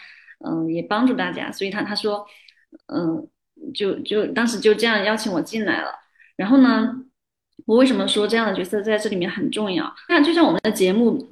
[0.45, 2.27] 嗯、也帮助大家，所以他他说
[2.87, 3.29] 嗯、
[3.73, 5.91] 就就当时就这样邀请我进来了。
[6.37, 6.95] 然后呢，
[7.67, 9.95] 我为什么说这样的角色在这里面很重要？
[10.09, 11.29] 那就像我们的节目，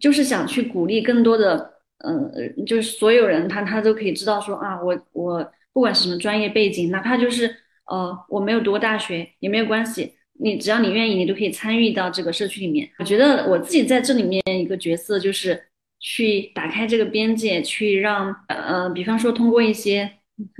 [0.00, 2.30] 就是想去鼓励更多的呃，
[2.66, 7.54] 就是所有人他他都可以知道说啊，我我不管是什么专业背景，哪怕就是
[7.86, 10.14] 呃我没有读过大学也没有关系。
[10.42, 12.88] 你只要你愿意，你都可以参与到这个社区里面。
[12.98, 15.62] 我觉得我自己在这里面一个角色就是
[15.98, 20.10] 去打开这个边界，去让呃，比方说通过一些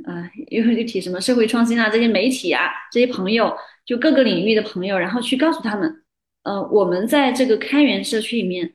[0.06, 3.54] 呃，又又提什么社会创新啊，这些媒体啊，这些朋友，
[3.84, 6.02] 就各个领域的朋友，然后去告诉他们，
[6.44, 8.72] 呃，我们在这个开源社区里面，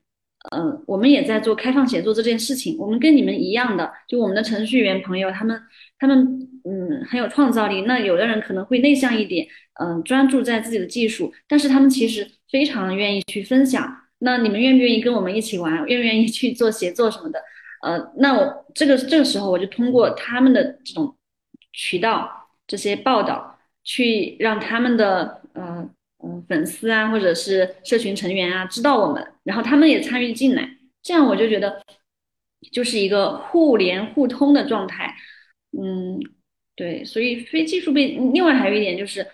[0.51, 5.61] 呃，我们也在做开放写作这件事情，我们跟你们一样的，就我们的程序员朋友，他们
[5.99, 6.17] 他们
[6.63, 9.47] 嗯很有创造力，那有的人可能会内向一点。
[9.77, 13.93] 嗯，专注在自己的技术，但是他们其实非常愿意去分享。
[14.19, 15.85] 那你们愿不愿意跟我们一起玩？
[15.85, 17.41] 愿不愿意去做协作什么的？
[17.85, 21.15] 呃，那我这个这个时候，我就通过他们的这种
[21.71, 25.87] 渠道、这些报道，去让他们的呃
[26.23, 30.67] 嗯、呃、粉丝啊，或者是社群成员啊知道我们，然后他们也参与进来，
[31.01, 31.81] 这样我就觉得
[32.71, 35.15] 就是一个互联互通的状态。
[35.71, 36.19] 嗯，
[36.75, 39.25] 对，所以非技术背，另外还有一点就是。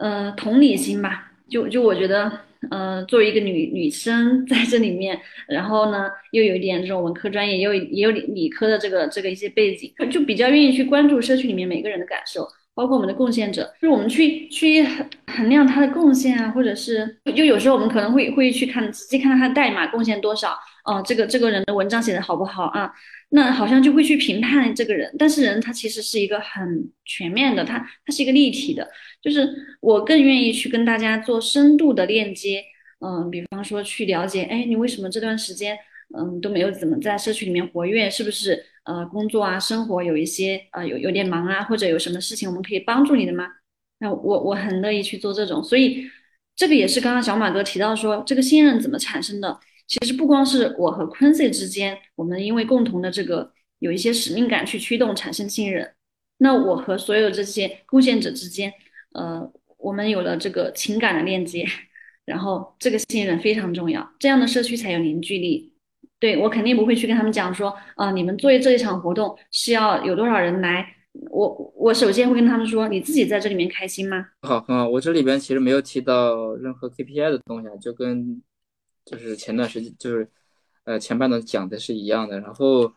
[0.00, 12.48] 呃，同理心吧，就就我觉得，呃，作为一个女女生在这里面，然后呢，又有一点这种文科专业，也有也有理理科的这个这个一些背景，就比较愿意去关注社区里面每个人的感受，
[12.78, 14.86] 包括我们的贡献者，就是我们去去
[15.26, 22.92] 衡量他的贡献啊，或者是就有时候我们可能会会去看仔细看他的代码贡献多少，哦、这个这个人的文章写的好不好啊？
[23.30, 28.88] 那好像就会去评判这个人，但是人他其实是一个很全面的，他他是一个立体的。
[29.20, 32.62] 就是我更愿意去跟大家做深度的链接，
[33.04, 35.76] 嗯，比方说去了解，哎，你为什么这段时间，
[36.16, 38.08] 嗯，都没有怎么在社区里面活跃？
[38.08, 43.46] 是不是呃工作啊、生活有一些呃有有点忙啊，或者有什么事情我们可以帮助你的吗？
[44.00, 46.10] 那我我很乐意去做这种，所以
[46.56, 49.60] 这个也是刚刚小马哥提到说这个信任怎么产生的。
[49.86, 55.94] 其实不光是我和 Quincy 之间，我们因为共同的这个有一些使命感去驱动产生信任，
[56.38, 58.72] 那我和所有这些贡献者之间。
[59.12, 61.66] 呃，我们有了这个情感的链接，
[62.26, 65.72] 然后这个信任非常重要，这样的社区才有凝聚力。
[66.20, 70.86] 对我肯定不会去跟他们讲说，啊、你们做这一场活动是要有多少人来，
[71.30, 74.26] 我我首先会跟他们说，你自己在这里面开心吗？
[74.42, 74.88] 好，很好。
[74.88, 78.42] 我这里边其实没有提到任何 KPI 的东西啊，就跟
[79.04, 80.28] 就是前段时间就是
[80.84, 82.40] 呃前半段讲的是一样的。
[82.40, 82.92] 然后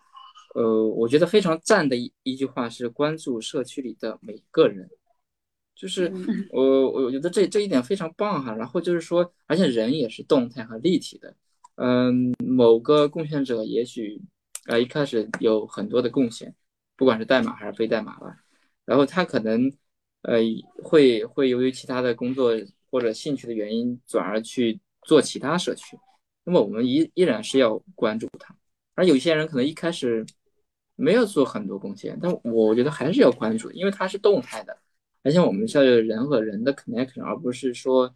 [0.56, 4.90] 呃，我觉得非常赞的一一句话是关注社区里的每个人。
[5.74, 11.34] 就是嗯我我觉得这这一点非常棒哈，然后就是说，而且人也是动态和立体的，
[11.84, 14.22] 嗯，某个贡献者也许
[14.68, 16.54] 呃一开始有很多的贡献，
[16.96, 18.38] 不管是代码还是非代码吧，
[18.86, 19.68] 然后他可能
[20.22, 20.38] 呃
[20.84, 22.52] 会会由于其他的工作
[22.92, 25.98] 或者兴趣的原因，转而去做其他社区，
[26.44, 28.56] 那么我们依依然是要关注他，
[28.94, 30.24] 而有些人可能一开始
[30.96, 34.78] 没有做很多贡献，但我觉得还是要关注，因为它是动态的。
[35.24, 38.14] 而且我们是要人和人的 connection，而不是说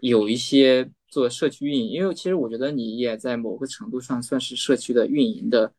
[0.00, 1.90] 有一些做社区运营。
[1.90, 5.72] 因为其实我觉得你也在某个程度上算是社区的运营的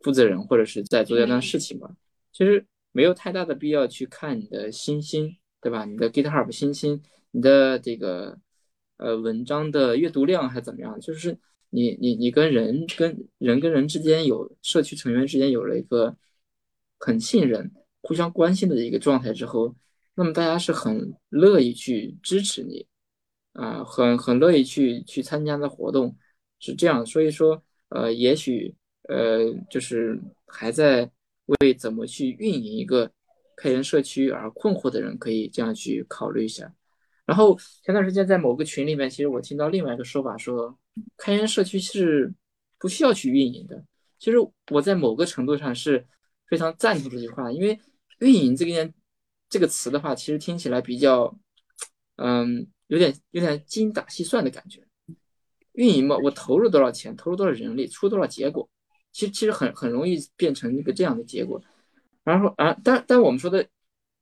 [0.00, 1.90] 负责人，或者是在做这段事情吧。
[2.32, 5.84] 其实没有太大的必要去看你的星星，对吧？
[5.84, 8.38] 你的 GitHub 星星，你的这个
[8.98, 11.00] 呃文章的阅读量还怎么样？
[11.00, 11.38] 就是
[11.70, 16.16] 你你你跟人跟人跟人之间有社区成员之间有了一个
[16.98, 17.70] 很信任、
[18.02, 19.74] 互相关心的一个状态之后，
[20.14, 22.86] 那么大家是很乐意去支持你，
[23.56, 26.16] 啊，很很乐意去去参加的活动，
[26.58, 27.04] 是这样。
[27.04, 28.74] 所以说，呃，也许
[29.08, 31.10] 呃，就是还在
[31.60, 33.10] 为怎么去运营一个
[33.56, 36.70] 开源社区而困惑的人，可以这样去考虑一下。
[37.24, 40.78] 然后前段时间在某个群里面，其实我听到另外一个说法，说
[41.16, 42.32] 开源社区是
[42.78, 43.82] 不需要去运营的。
[44.18, 44.36] 其实
[44.70, 46.06] 我在某个程度上是
[46.48, 47.78] 非常赞同这句话，因为
[48.20, 48.92] 运营这个
[49.48, 51.36] 这个词的话，其实听起来比较，
[52.16, 54.82] 嗯，有点有点精打细算的感觉。
[55.72, 58.68] 运营嘛，我投入多少钱，投入多少人力，出多少结果，
[59.12, 61.62] 其实其实很很容易变成一个这样的结果。
[62.24, 63.66] 然后啊，但但我们说的。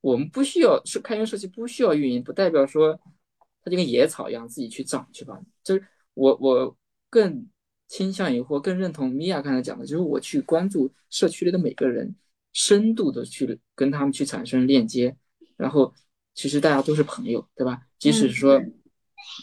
[0.01, 2.93] 我们不需要是开源社区，不需要运营，不代表说
[3.63, 5.41] 它就跟野草一样自己去长去吧。
[5.63, 6.77] 就是我我
[7.09, 7.49] 更
[7.87, 12.15] 倾向于或更认同米娅刚才讲的，就是我去关注社区里的每个人，
[12.53, 15.17] 深度的去跟他们去产生链接，
[15.57, 15.91] 然后
[16.35, 17.81] 其实大家都是朋友，对吧？
[17.97, 18.61] 即使说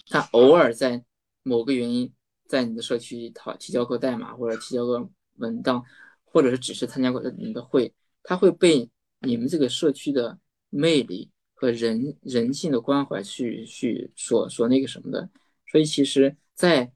[0.06, 1.04] 他偶尔在
[1.42, 2.12] 某个原因
[2.46, 5.82] 在你的社区讨提交过代码或者提交过文档，
[6.24, 8.88] 或者是只是参加过你的会，他会被
[9.18, 10.38] 你们这个社区的。
[10.74, 15.28] 魅力和人人性的关怀去去所所那个什么的，
[15.70, 16.90] 所以其实，在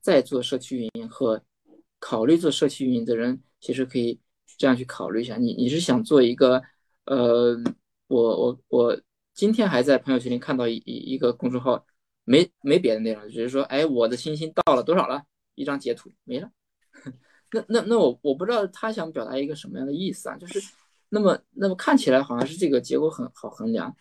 [0.00, 1.44] 在做社区运营和
[1.98, 4.18] 考虑做社区运营的人，其实可以
[4.56, 5.36] 这样去考虑一下。
[5.36, 6.62] 你你是想做一个，
[7.04, 7.54] 呃，
[8.06, 9.00] 我我我
[9.40, 11.86] 今天还在朋友圈里看到一一个公众号，
[12.24, 15.22] 没没别的内容，只是说，哎，我的星星到了多少了？
[15.54, 16.50] 一张截图没了。
[17.50, 20.36] 那那那我我不知道他想表达一个什么样的意思啊？
[20.36, 20.60] 就是。
[21.08, 23.96] 那么，那么看起来好像是这个结果很好衡量，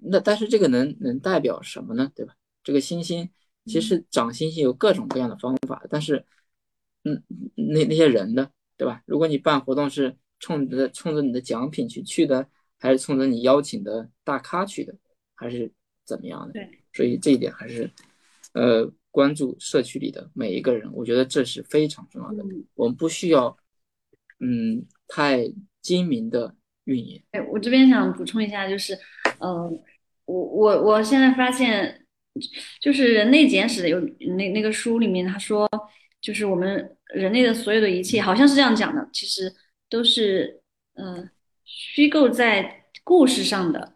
[0.00, 2.10] 那但是这个能能代表什么呢？
[2.12, 2.34] 对吧？
[2.64, 3.30] 这个星星
[3.66, 6.26] 其实长星星有各种各样的方法，但是，
[7.04, 7.22] 嗯，
[7.54, 9.00] 那那些人呢，对吧？
[9.06, 12.48] 如果你办活动是冲着冲着你的奖品去去的，
[12.84, 14.94] 还是冲着你邀请的大咖去的，
[15.34, 15.72] 还是
[16.04, 16.52] 怎么样的？
[16.52, 17.90] 对，所以这一点还是，
[18.52, 22.44] 呃，关注社区里的每一个人，我觉得这是非常重要的。
[22.74, 23.56] 我们不需要，
[24.38, 25.52] 嗯，太。
[25.84, 26.54] 精明的
[26.84, 27.22] 运营。
[27.32, 28.98] 哎，我这边想补充一下，就是，
[29.38, 29.70] 呃，
[30.24, 32.06] 我我我现在发现，
[32.80, 34.00] 就是《人类简史》有
[34.34, 35.68] 那那个书里面他说，
[36.22, 39.52] 就是我们人类的所有的一切，好像是这样讲的，其实
[39.90, 40.62] 都是
[40.94, 41.28] 呃
[41.64, 43.92] 虚构在故事上的。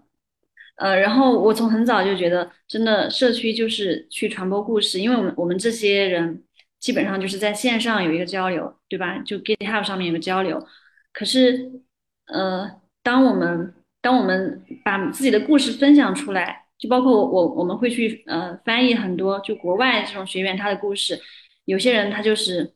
[0.77, 6.45] 呃，然后我从很早就觉得，真的社区就是去传播故事，因为我们我们这些人
[6.79, 9.19] 基本上就是在线上有一个交流，对吧？
[9.19, 10.65] 就 GitHub 上面有个交流。
[11.13, 11.83] 可是，
[12.27, 21.21] 呃，当我们当我们把自己的故事分享出来，就包括我我我们会去呃翻译很多就国外这种学员他的故事，
[21.65, 22.73] 有些人他就是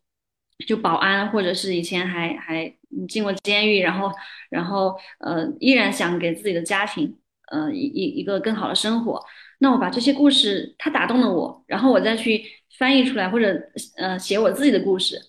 [0.66, 2.74] 就保安，或者是以前还还
[3.09, 4.11] 进过监狱，然后
[4.51, 7.16] 然后呃依然想给自己的家庭
[7.51, 9.24] 呃一一一个更好的生活，
[9.59, 12.45] 那我把这些故事他打动了我，然后我再去
[12.78, 13.61] 翻译出来，或者
[13.97, 15.20] 呃写我自己的故事，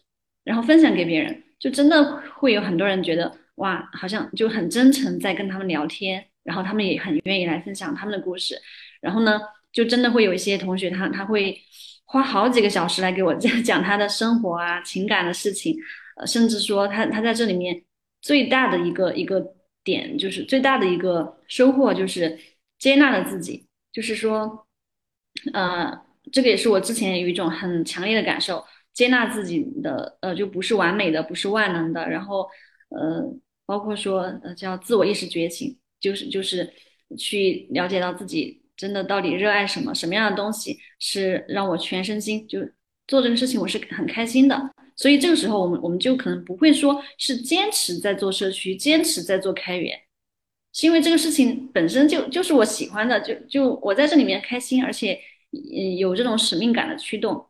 [0.43, 1.43] 然后分享给别人。
[1.59, 8.59] 就真的会有很多人觉得哇，好像就很真诚在跟他们聊天，然后他们也很愿意来分享他们的故事。
[8.99, 9.39] 然后呢，
[9.71, 11.57] 就真的会有一些同学，他他会
[12.03, 15.73] 花好几个小时来给我讲他的生活啊、情感的事情，
[16.15, 17.83] 呃，甚至说他他在这里面
[18.21, 22.39] 最大的一个一个点，就是最大的一个收获，就是
[22.77, 23.67] 接纳了自己。
[23.91, 24.67] 就是说，
[25.53, 25.91] 呃，
[26.31, 28.65] 这个也是我之前有一种很强烈的感受。
[28.93, 32.07] 接纳自己的，呃，就不是完美的，不是万能的。
[32.07, 32.47] 然后，
[32.89, 33.23] 呃，
[33.65, 36.71] 包括说，呃，叫自我意识觉醒，就是就是
[37.17, 42.59] 去了解到自己真的到底热爱什么，什么样的东西是让我全身心就
[43.07, 44.55] 做这个事情，我是很开心的。
[44.95, 49.99] 所以这个时候，我们我们就可能不会说是坚持在做社区，坚持在做开源，
[50.73, 55.19] 是因为这个事情本身就就是我喜欢的，就就我在这里面开心，而且
[55.51, 57.45] 嗯有这种使命感的驱动。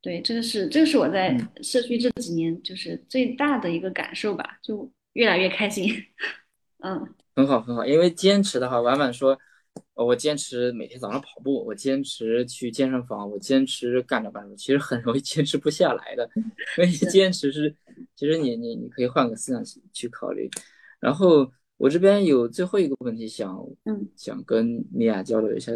[0.00, 5.94] 对，这个是这个是我在社区这几年就是最大的一个感受吧，就越来越开心。
[6.82, 9.38] 嗯，很好很好，因为坚持的话，婉婉说，
[9.94, 16.28] 我坚持每天早上跑步，我坚持去健身房，我坚持干着干着，其实很容易坚持不下来的。
[16.74, 17.74] 所以坚持是，
[18.16, 19.62] 其实你你你可以换个思想
[19.92, 20.48] 去考虑。
[21.00, 25.72] 然后我这边有最后一个问题想，嗯，想跟米娅交流一下，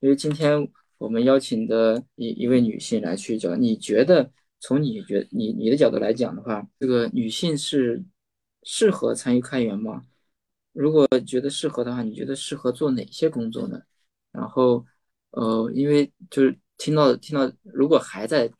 [0.00, 0.68] 因为今天。
[1.00, 8.04] 我们邀请的一一位女性来去讲，你觉得从你觉你你的角度来讲的话，这个女性是
[8.64, 10.04] 适合参与开源吗？
[10.72, 13.80] 如果觉得适合的话，你觉得适合做哪些工作呢？
[14.32, 14.84] 然后，
[15.30, 18.50] 呃，因为就是听到听到，如果还在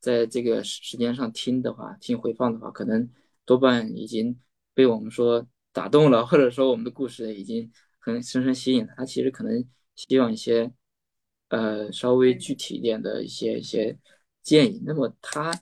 [0.00, 3.08] 在这个时间上听的话，听回放的话，可能
[3.44, 4.38] 多半已经
[4.74, 8.94] 被我们说打动了，或者说我们的故事已经很深深吸引了。
[8.96, 9.64] 他其实可能
[9.96, 10.72] 希望一些
[11.48, 13.98] 呃稍微具体一点的一些一些
[14.42, 14.80] 建议。
[14.86, 15.52] 那么他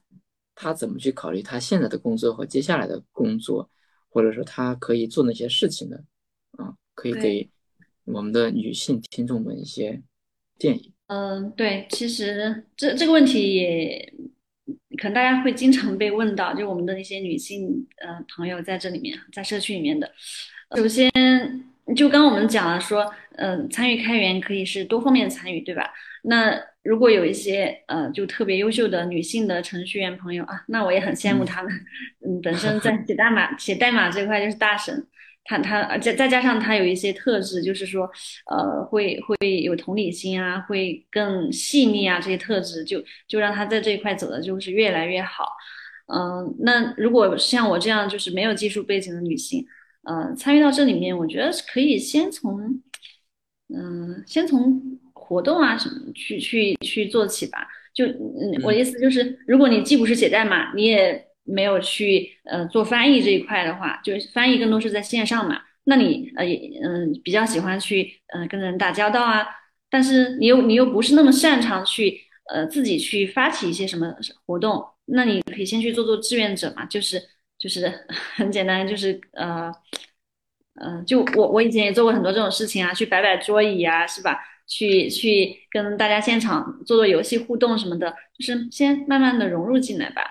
[0.54, 3.70] 他怎么去考虑他现在的工作和接下来的工作，
[4.16, 6.02] 或者说他可以做那些事情的？
[6.52, 7.50] 啊，可以给
[8.06, 10.00] 我们的女性听众们一些
[10.58, 10.90] 建议。
[11.08, 14.14] 嗯，对，其实这这个问题也
[14.96, 20.10] 可能大家会经常被问到，就我们的一些女性呃朋友在这里面，在社区里面的。
[20.74, 21.12] 首先，
[21.94, 25.92] 就刚我们讲了说，嗯，参与开源可以是多方面参与，对吧？
[26.22, 31.72] 那如果有一些呃就特别优秀的女性的程序员朋友啊，那我也很羡慕他们，
[32.24, 35.06] 嗯，本身在 写代码写代码这块就是大神。
[35.48, 38.10] 他他再再加上他有一些特质，就是说，
[38.50, 45.46] 呃，会会有同理心啊，会更细腻啊，这些特质就就让他在这一块走的就是越来越好。
[46.12, 49.64] 嗯，那如果像我这样就是没有技术背景的女性，
[50.02, 52.82] 呃，参与到这里面，我觉得可以先从，
[53.72, 54.82] 嗯，先从
[55.26, 57.66] 活动啊什么去去去做起吧。
[57.92, 65.60] 就嗯，我的意思就是，如果你既不是写代码，你也没有去呃做翻译这一块的话，就是翻译更多是在线上嘛。
[65.84, 69.46] 那你呃也嗯比较喜欢去呃跟人打交道啊，
[69.88, 72.20] 但是你又你又不是那么擅长去
[72.52, 74.14] 呃自己去发起一些什么
[74.44, 77.22] 活动，那你可以先去做做志愿者嘛，就是
[77.58, 77.90] 就是
[78.36, 79.72] 很简单，就是呃
[80.82, 84.38] 嗯就我我以前也做过很多这种事情啊，去摆摆桌椅啊，是吧？
[84.66, 90.22] 去去跟大家现场做做游戏互动什么的，就是先慢慢的融入进来吧。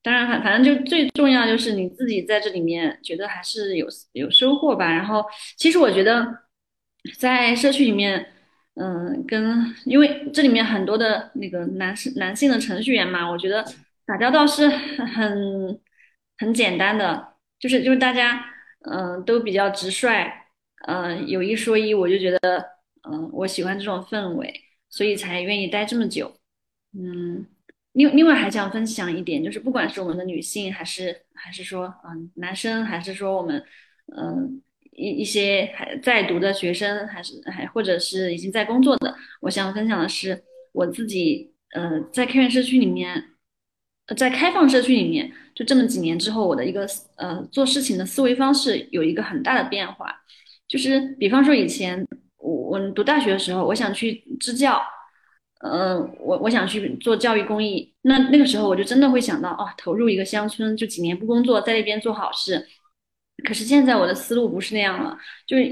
[0.00, 4.90] 当然，反反正就最重要就是你自己在这里面觉得还是有有收获吧。
[4.90, 5.24] 然后，
[5.56, 6.26] 其实我觉得
[7.18, 8.32] 在社区里面，
[8.74, 13.62] 嗯，跟因为这里面很多的那个男士男性的程序员嘛，我觉得
[14.06, 15.78] 打交道是很
[16.38, 18.42] 很简单的，就是就是大家
[18.88, 20.08] 嗯都比较直率，
[20.86, 22.64] 嗯有一说一，我就觉得
[23.02, 24.52] 嗯我喜欢这种氛围，
[24.88, 26.34] 所以才愿意待这么久，
[26.92, 27.46] 嗯。
[27.92, 33.60] 另另外还想分享一点，就是不管是我们的女性，还是还是说嗯男生，还是说我们
[34.16, 40.40] 嗯一一些还在读的学生，还是还或者是已经在工作的，我想分享的是
[40.72, 43.30] 我自己呃在开源社区里面，
[44.16, 46.86] 在开放社区里面，就这么几年之后，我的一个
[47.16, 50.14] 呃做事情的思维方式有一个很大的变化，
[50.68, 52.06] 就是比方说以前
[52.38, 54.80] 我我读大学的时候，我想去支教。
[55.60, 62.64] 嗯，我我想去做教育公益，那那个时候我就真的会想到，哦，投入一个乡村，就几年不工作，在那边做好事。
[63.44, 65.18] 可是现在我的思路不是那样了，
[65.48, 65.64] 就是，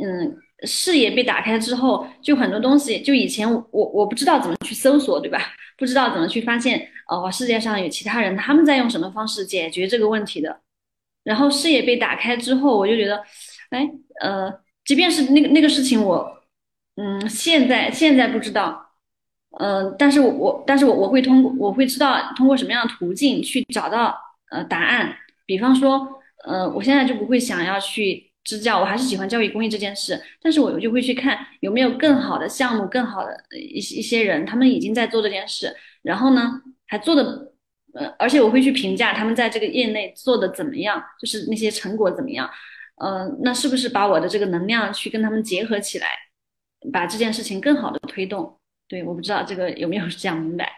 [0.00, 5.40] 嗯，视野被打开之后，就很多东西，就以前我我不知道怎么去搜索，对吧？
[5.76, 10.60] 不知道怎么去发现，哦，世界上有其他人他们在用什么方式解决这个问题的。
[11.24, 13.20] 然后视野被打开之后，我就觉得，
[13.70, 13.90] 哎，
[14.20, 14.52] 呃，
[14.86, 16.42] 即便是那个那个事情，我，
[16.96, 18.84] 嗯，现在现在不知道。
[19.58, 24.14] 嗯，但是我我但是我我会通过我会知道通过什么样的途径去找到
[24.50, 25.16] 呃答案。
[25.46, 30.22] 比方说，呃，我现在就不会想要去支教，我还是喜欢教育公益这件事。
[30.42, 37.52] 但是我就会去看有没有更好的项目、更好的一一些人，他们已经在做这件事，然后呢还做的
[37.94, 42.50] 呃，而且我会去评价他们在这个业内做的怎么样，就是那些成果怎么样。
[42.96, 46.08] 嗯，那是不是把我的这个能量去跟他们结合起来，
[46.92, 48.58] 把这件事情更好的推动？
[48.88, 50.72] 对，我不知道这个有没有讲明白。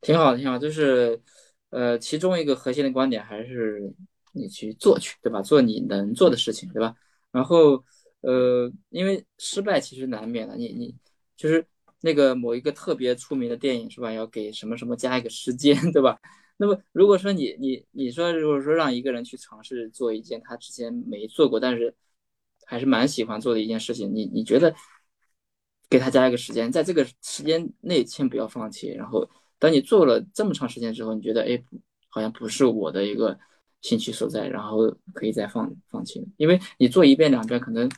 [0.00, 1.20] 挺好，挺好，就是，
[1.68, 3.92] 呃，其中一个核心的观点还是
[4.32, 5.42] 你去做去，对吧？
[5.42, 6.94] 做你能做的事情，对吧？
[7.30, 7.84] 然后，
[8.22, 10.94] 呃，因为失败其实难免的，你你
[11.36, 11.66] 就是
[12.00, 14.10] 那个某一个特别出名的电影是吧？
[14.10, 16.18] 要给什么什么加一个时间，对吧？
[16.60, 21.94] 那么如果说你你你说如果说让一个人去尝试做一件他之前没做过，但是
[22.66, 24.74] 还是蛮喜欢做的一件事情，你你觉得？
[25.92, 28.90] 给他加一个时间，在这个时间内先不要放弃。
[28.90, 31.60] 然后，当你做了这么长时间之后，你觉得哎，
[32.08, 33.36] 好像不是我的一个
[33.80, 36.24] 兴趣所在，然后可以再放放弃。
[36.36, 37.90] 因为你做一遍两遍，可能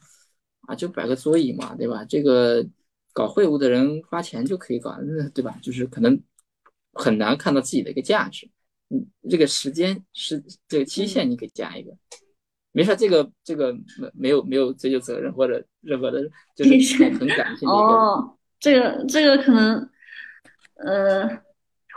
[0.62, 2.02] 啊就摆个桌椅嘛，对吧？
[2.06, 2.66] 这个
[3.12, 4.96] 搞会务的人花钱就可以搞，
[5.34, 5.58] 对吧？
[5.60, 6.18] 就是可能
[6.92, 8.48] 很难看到自己的一个价值。
[8.90, 11.90] 嗯，这个时间是这个期限，你可以加一个。
[12.72, 16.22] 没事，这个这个没没有没有追究责任或者任何的，
[16.56, 19.90] 就是很感性的哦，这个这个可能，
[20.76, 21.28] 呃，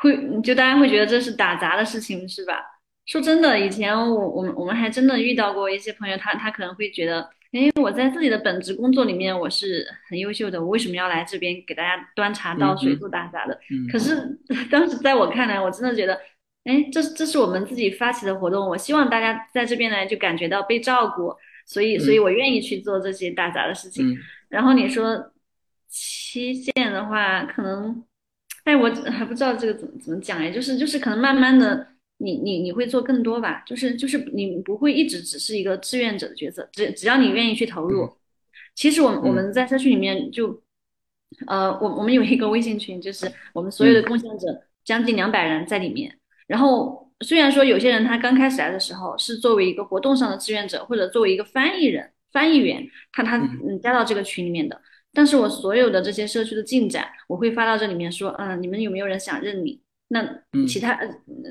[0.02, 2.62] 会就大家会觉得这是打杂的事情是吧？
[3.06, 7.30] 说真的，以前我我们我们还真的遇到过一些朋友，他他可能会觉得，
[7.62, 13.60] 因为我在自己的本职工作里面我是很优秀的，我为什么要来这边给大家端茶倒水做打杂的？
[13.72, 14.38] 嗯可是
[14.70, 16.20] 当时在我看来，我真的觉得，
[16.66, 21.34] 哎，这这是我们自己发起的活动，我希望大家在这边来就感觉到被照顾，
[21.66, 24.12] 所以所以嗯我愿意去做这些打杂的事情。
[24.12, 24.18] 嗯
[24.50, 25.32] 然后你说
[25.90, 28.04] 期限的话，可能，
[28.64, 31.88] 哎，我还不知道这个怎么怎么讲哎，就是就是可能慢慢的，
[32.18, 38.10] 你你你会做更多吧，就是就是你不会一直只是一个志愿者的角色，只只要你愿意去投入。
[38.74, 40.62] 其实我们我们在社区里面就，
[41.48, 44.48] 呃，我我们有一个微信群，就是我们所有的贡献者
[44.84, 46.18] 将近两百人在里面。
[46.48, 54.82] 然后虽然说有些人他刚开始来的时候是作为一个活动上的志愿者，或者作为一个翻译人、翻译员，他他嗯嗯加到这个群里面的。
[55.14, 59.80] 但是我所有的这些社区的进展，我会发到这里面说，嗯、你们有没有人想认领？
[60.08, 60.22] 那
[60.54, 61.08] 嗯其他，呃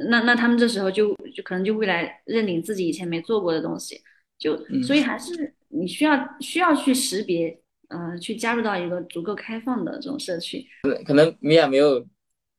[0.08, 4.00] 那那他们这时候就就可能就会来认领自己以前没做过的东西，
[4.38, 10.64] 就嗯所以还是你需要需要去识别，呃，去加入到一个足够开放的这种社区。
[11.04, 12.06] 可能米娅没有，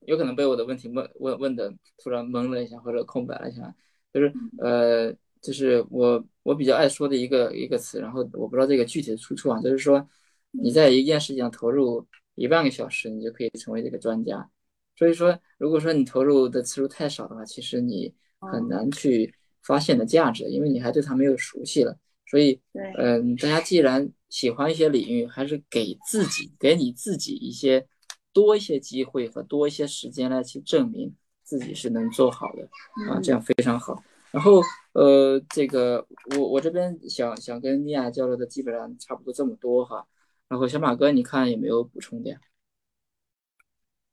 [0.06, 1.74] 有可能被我的问题问问问的
[2.04, 3.74] 突然懵了一下，或者空白了一下，
[4.14, 10.06] 就是呃，就是我我比较爱说的一个一个词，然后我不知道这个具体的出处啊，就是说
[10.52, 14.50] 你在一件事情上投入一万个小时，你就可以成为这个专家。
[14.96, 21.98] 所以说，如果说你投入的次数太少的话，其实你很难去发现的价值，因为你还对它没有熟悉了。
[22.28, 27.86] 所以，对，嗯，大家既然喜欢一些领域，还是给自己给你自己一些
[28.34, 32.64] 多一些机会和多一些时间来去证明自己是能做好的
[33.10, 34.02] 啊，这样非常好。
[34.32, 34.62] 然后，
[34.94, 36.06] 呃，这个
[36.38, 40.06] 我我这边想想跟米娅交流的基本上差不多这么多哈。
[40.48, 42.38] 然后小马哥，你看有没有补充的呀？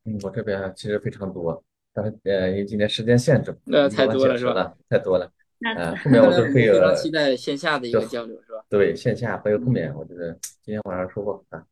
[0.05, 5.31] 嗯，我这边其实非常多，但是呃，因为今天时间限制，那太多了是吧解释了，太多了。
[5.65, 8.65] 那呃，后面我就 会非常期待线下的一个交流，是吧？
[8.69, 11.67] 对线下还有后面，我觉得今天晚上收获很大。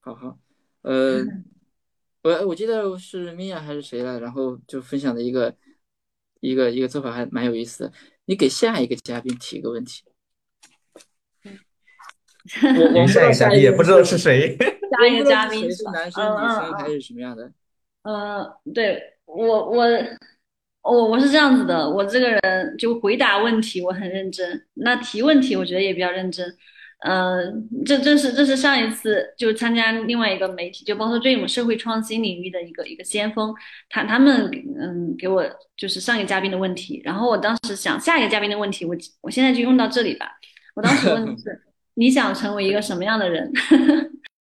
[0.00, 0.38] 好好，
[0.82, 1.24] 呃，
[2.22, 5.54] 我我记得是米娅还是谁来，然后就分享的一个
[6.40, 7.92] 一个一个做法还蛮有意思的。
[8.26, 10.04] 你给下一个嘉宾提一个问题，
[12.78, 14.56] 我我下一也不知道是谁。
[14.92, 17.50] 下一个嘉宾谁是男生、嗯女生嗯还是什么样的？
[18.02, 19.86] 呃，对我我
[20.82, 26.46] 我我是这样子的，我这个人就回答问题我很认真，那提问题我觉得也比较认真。
[27.00, 27.42] 呃，
[27.84, 33.54] 这这是这是上一次就参加另外一个媒体，就包括 Dream 社会创新领域的一个一个先锋，
[33.90, 35.44] 他他们嗯给我
[35.76, 40.30] 就是上一个嘉宾的问题，然后我当时想下一个嘉宾的问题，我我现在就用到这里吧。
[40.74, 41.62] 我当时问的是
[41.94, 43.50] 你想成为一个什么样的人？